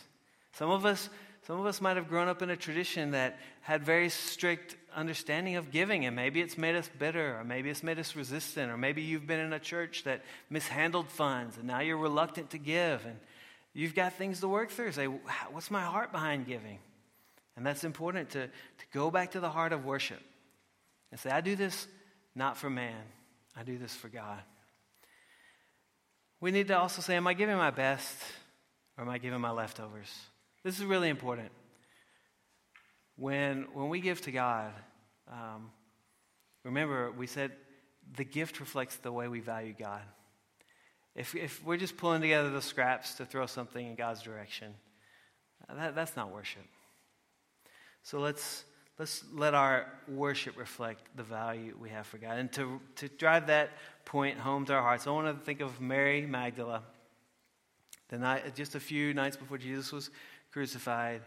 Some 0.52 0.70
of 0.70 0.84
us, 0.84 1.08
some 1.50 1.58
of 1.58 1.66
us 1.66 1.80
might 1.80 1.96
have 1.96 2.08
grown 2.08 2.28
up 2.28 2.42
in 2.42 2.50
a 2.50 2.56
tradition 2.56 3.10
that 3.10 3.36
had 3.62 3.82
very 3.82 4.08
strict 4.08 4.76
understanding 4.94 5.56
of 5.56 5.72
giving, 5.72 6.06
and 6.06 6.14
maybe 6.14 6.40
it's 6.40 6.56
made 6.56 6.76
us 6.76 6.88
bitter, 7.00 7.36
or 7.40 7.42
maybe 7.42 7.68
it's 7.68 7.82
made 7.82 7.98
us 7.98 8.14
resistant, 8.14 8.70
or 8.70 8.76
maybe 8.76 9.02
you've 9.02 9.26
been 9.26 9.40
in 9.40 9.52
a 9.52 9.58
church 9.58 10.04
that 10.04 10.22
mishandled 10.48 11.08
funds, 11.08 11.56
and 11.56 11.66
now 11.66 11.80
you're 11.80 11.96
reluctant 11.96 12.50
to 12.50 12.58
give, 12.58 13.04
and 13.04 13.18
you've 13.74 13.96
got 13.96 14.12
things 14.12 14.38
to 14.38 14.46
work 14.46 14.70
through. 14.70 14.92
Say, 14.92 15.06
what's 15.06 15.72
my 15.72 15.82
heart 15.82 16.12
behind 16.12 16.46
giving? 16.46 16.78
And 17.56 17.66
that's 17.66 17.82
important 17.82 18.30
to, 18.30 18.46
to 18.46 18.84
go 18.92 19.10
back 19.10 19.32
to 19.32 19.40
the 19.40 19.50
heart 19.50 19.72
of 19.72 19.84
worship 19.84 20.22
and 21.10 21.18
say, 21.18 21.30
I 21.30 21.40
do 21.40 21.56
this 21.56 21.88
not 22.36 22.58
for 22.58 22.70
man, 22.70 23.02
I 23.56 23.64
do 23.64 23.76
this 23.76 23.92
for 23.92 24.06
God. 24.06 24.38
We 26.40 26.52
need 26.52 26.68
to 26.68 26.78
also 26.78 27.02
say, 27.02 27.16
Am 27.16 27.26
I 27.26 27.34
giving 27.34 27.56
my 27.56 27.72
best 27.72 28.16
or 28.96 29.02
am 29.02 29.10
I 29.10 29.18
giving 29.18 29.40
my 29.40 29.50
leftovers? 29.50 30.14
This 30.62 30.78
is 30.78 30.84
really 30.84 31.08
important. 31.08 31.50
When, 33.16 33.66
when 33.72 33.88
we 33.88 34.00
give 34.00 34.20
to 34.22 34.32
God, 34.32 34.72
um, 35.30 35.70
remember, 36.64 37.10
we 37.12 37.26
said 37.26 37.52
the 38.16 38.24
gift 38.24 38.60
reflects 38.60 38.96
the 38.96 39.12
way 39.12 39.28
we 39.28 39.40
value 39.40 39.74
God. 39.78 40.02
If, 41.14 41.34
if 41.34 41.64
we're 41.64 41.76
just 41.76 41.96
pulling 41.96 42.20
together 42.20 42.50
the 42.50 42.62
scraps 42.62 43.14
to 43.14 43.26
throw 43.26 43.46
something 43.46 43.84
in 43.86 43.94
God's 43.94 44.22
direction, 44.22 44.74
that, 45.74 45.94
that's 45.94 46.16
not 46.16 46.32
worship. 46.32 46.64
So 48.02 48.20
let's, 48.20 48.64
let's 48.98 49.24
let 49.32 49.54
our 49.54 49.86
worship 50.08 50.58
reflect 50.58 51.02
the 51.16 51.22
value 51.22 51.76
we 51.80 51.90
have 51.90 52.06
for 52.06 52.18
God. 52.18 52.38
And 52.38 52.52
to, 52.52 52.80
to 52.96 53.08
drive 53.08 53.48
that 53.48 53.70
point 54.04 54.38
home 54.38 54.64
to 54.66 54.74
our 54.74 54.82
hearts, 54.82 55.06
I 55.06 55.10
want 55.10 55.38
to 55.38 55.44
think 55.44 55.60
of 55.60 55.80
Mary 55.80 56.26
Magdala. 56.26 56.82
The 58.08 58.18
night, 58.18 58.54
just 58.56 58.74
a 58.74 58.80
few 58.80 59.14
nights 59.14 59.36
before 59.36 59.58
Jesus 59.58 59.92
was 59.92 60.10
crucified, 60.52 61.22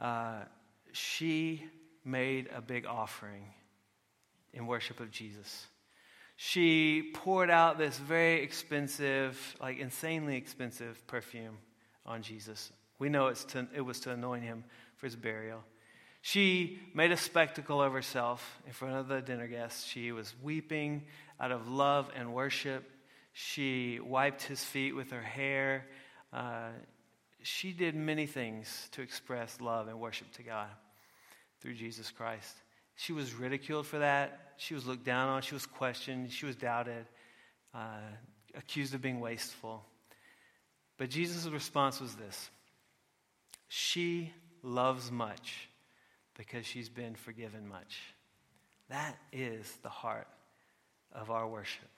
uh, 0.00 0.40
she 0.92 1.64
made 2.04 2.48
a 2.54 2.60
big 2.60 2.86
offering 2.86 3.44
in 4.52 4.66
worship 4.66 5.00
of 5.00 5.10
Jesus. 5.10 5.66
She 6.36 7.10
poured 7.14 7.50
out 7.50 7.78
this 7.78 7.98
very 7.98 8.42
expensive, 8.42 9.56
like 9.60 9.78
insanely 9.78 10.36
expensive 10.36 11.06
perfume 11.06 11.58
on 12.04 12.22
Jesus. 12.22 12.72
We 12.98 13.08
know 13.08 13.28
it's 13.28 13.44
to, 13.46 13.66
it 13.74 13.80
was 13.80 14.00
to 14.00 14.10
anoint 14.10 14.44
him 14.44 14.64
for 14.96 15.06
his 15.06 15.16
burial. 15.16 15.62
She 16.20 16.78
made 16.94 17.10
a 17.10 17.16
spectacle 17.16 17.82
of 17.82 17.92
herself 17.92 18.60
in 18.66 18.72
front 18.72 18.94
of 18.94 19.08
the 19.08 19.20
dinner 19.20 19.48
guests. 19.48 19.84
She 19.84 20.12
was 20.12 20.34
weeping 20.42 21.02
out 21.40 21.50
of 21.50 21.68
love 21.68 22.10
and 22.14 22.32
worship. 22.32 22.88
She 23.32 23.98
wiped 24.00 24.42
his 24.42 24.62
feet 24.62 24.94
with 24.94 25.10
her 25.10 25.22
hair. 25.22 25.86
Uh, 26.32 26.68
she 27.42 27.72
did 27.72 27.94
many 27.94 28.26
things 28.26 28.88
to 28.92 29.02
express 29.02 29.60
love 29.60 29.88
and 29.88 29.98
worship 30.00 30.30
to 30.32 30.42
God 30.42 30.68
through 31.60 31.74
Jesus 31.74 32.10
Christ. 32.10 32.56
She 32.96 33.12
was 33.12 33.34
ridiculed 33.34 33.86
for 33.86 33.98
that. 33.98 34.52
She 34.56 34.74
was 34.74 34.86
looked 34.86 35.04
down 35.04 35.28
on. 35.28 35.42
She 35.42 35.54
was 35.54 35.66
questioned. 35.66 36.30
She 36.32 36.46
was 36.46 36.56
doubted, 36.56 37.06
uh, 37.74 38.00
accused 38.54 38.94
of 38.94 39.00
being 39.00 39.20
wasteful. 39.20 39.84
But 40.98 41.10
Jesus' 41.10 41.46
response 41.46 42.00
was 42.00 42.14
this 42.14 42.50
She 43.68 44.32
loves 44.62 45.10
much 45.10 45.68
because 46.36 46.66
she's 46.66 46.88
been 46.88 47.14
forgiven 47.14 47.68
much. 47.68 47.98
That 48.88 49.16
is 49.32 49.78
the 49.82 49.88
heart 49.88 50.28
of 51.12 51.30
our 51.30 51.48
worship 51.48 51.88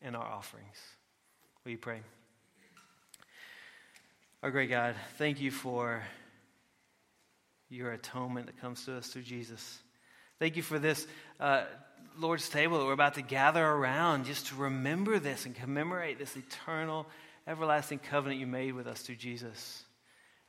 and 0.00 0.16
our 0.16 0.26
offerings. 0.26 0.78
Will 1.64 1.72
you 1.72 1.78
pray? 1.78 2.00
Our 4.40 4.52
great 4.52 4.70
God, 4.70 4.94
thank 5.16 5.40
you 5.40 5.50
for 5.50 6.00
your 7.68 7.90
atonement 7.90 8.46
that 8.46 8.60
comes 8.60 8.84
to 8.84 8.96
us 8.96 9.08
through 9.08 9.22
Jesus. 9.22 9.80
Thank 10.38 10.54
you 10.54 10.62
for 10.62 10.78
this 10.78 11.08
uh, 11.40 11.64
Lord's 12.16 12.48
table 12.48 12.78
that 12.78 12.84
we're 12.84 12.92
about 12.92 13.14
to 13.14 13.22
gather 13.22 13.66
around 13.66 14.26
just 14.26 14.46
to 14.46 14.54
remember 14.54 15.18
this 15.18 15.44
and 15.44 15.56
commemorate 15.56 16.20
this 16.20 16.36
eternal, 16.36 17.08
everlasting 17.48 17.98
covenant 17.98 18.38
you 18.40 18.46
made 18.46 18.74
with 18.74 18.86
us 18.86 19.00
through 19.00 19.16
Jesus. 19.16 19.82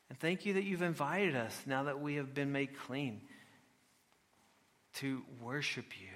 And 0.09 0.19
thank 0.19 0.45
you 0.45 0.53
that 0.53 0.65
you've 0.65 0.83
invited 0.83 1.35
us, 1.35 1.59
now 1.65 1.81
that 1.85 1.99
we 1.99 2.17
have 2.17 2.35
been 2.35 2.51
made 2.51 2.77
clean, 2.77 3.21
to 4.97 5.23
worship 5.41 5.99
you, 5.99 6.09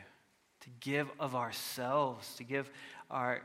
to 0.62 0.70
give 0.80 1.10
of 1.20 1.34
ourselves, 1.34 2.36
to 2.36 2.44
give 2.44 2.70
our 3.10 3.42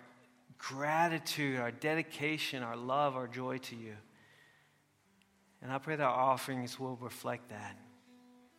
gratitude, 0.58 1.58
our 1.58 1.70
dedication, 1.70 2.62
our 2.62 2.76
love, 2.76 3.16
our 3.16 3.26
joy 3.26 3.56
to 3.56 3.74
you. 3.74 3.94
And 5.62 5.72
I 5.72 5.78
pray 5.78 5.96
that 5.96 6.02
our 6.02 6.32
offerings 6.32 6.78
will 6.78 6.96
reflect 6.96 7.48
that, 7.50 7.76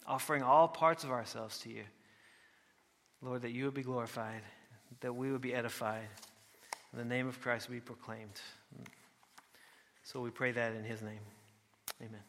offering 0.06 0.43
all 0.43 0.68
parts 0.68 1.04
of 1.04 1.12
ourselves 1.12 1.60
to 1.60 1.70
you. 1.70 1.84
Lord, 3.22 3.41
that 3.41 3.52
you 3.52 3.66
would 3.66 3.74
be 3.74 3.84
glorified, 3.84 4.41
that 5.02 5.14
we 5.14 5.32
would 5.32 5.41
be 5.41 5.54
edified, 5.54 6.08
in 6.93 7.00
the 7.00 7.06
name 7.06 7.28
of 7.28 7.39
Christ 7.41 7.70
we 7.70 7.80
proclaimed. 7.80 8.41
So 10.04 10.22
we 10.22 10.32
pray 10.32 10.52
that 10.52 10.74
in 10.76 10.84
his 10.84 11.02
name. 11.02 11.20
Amen. 12.02 12.29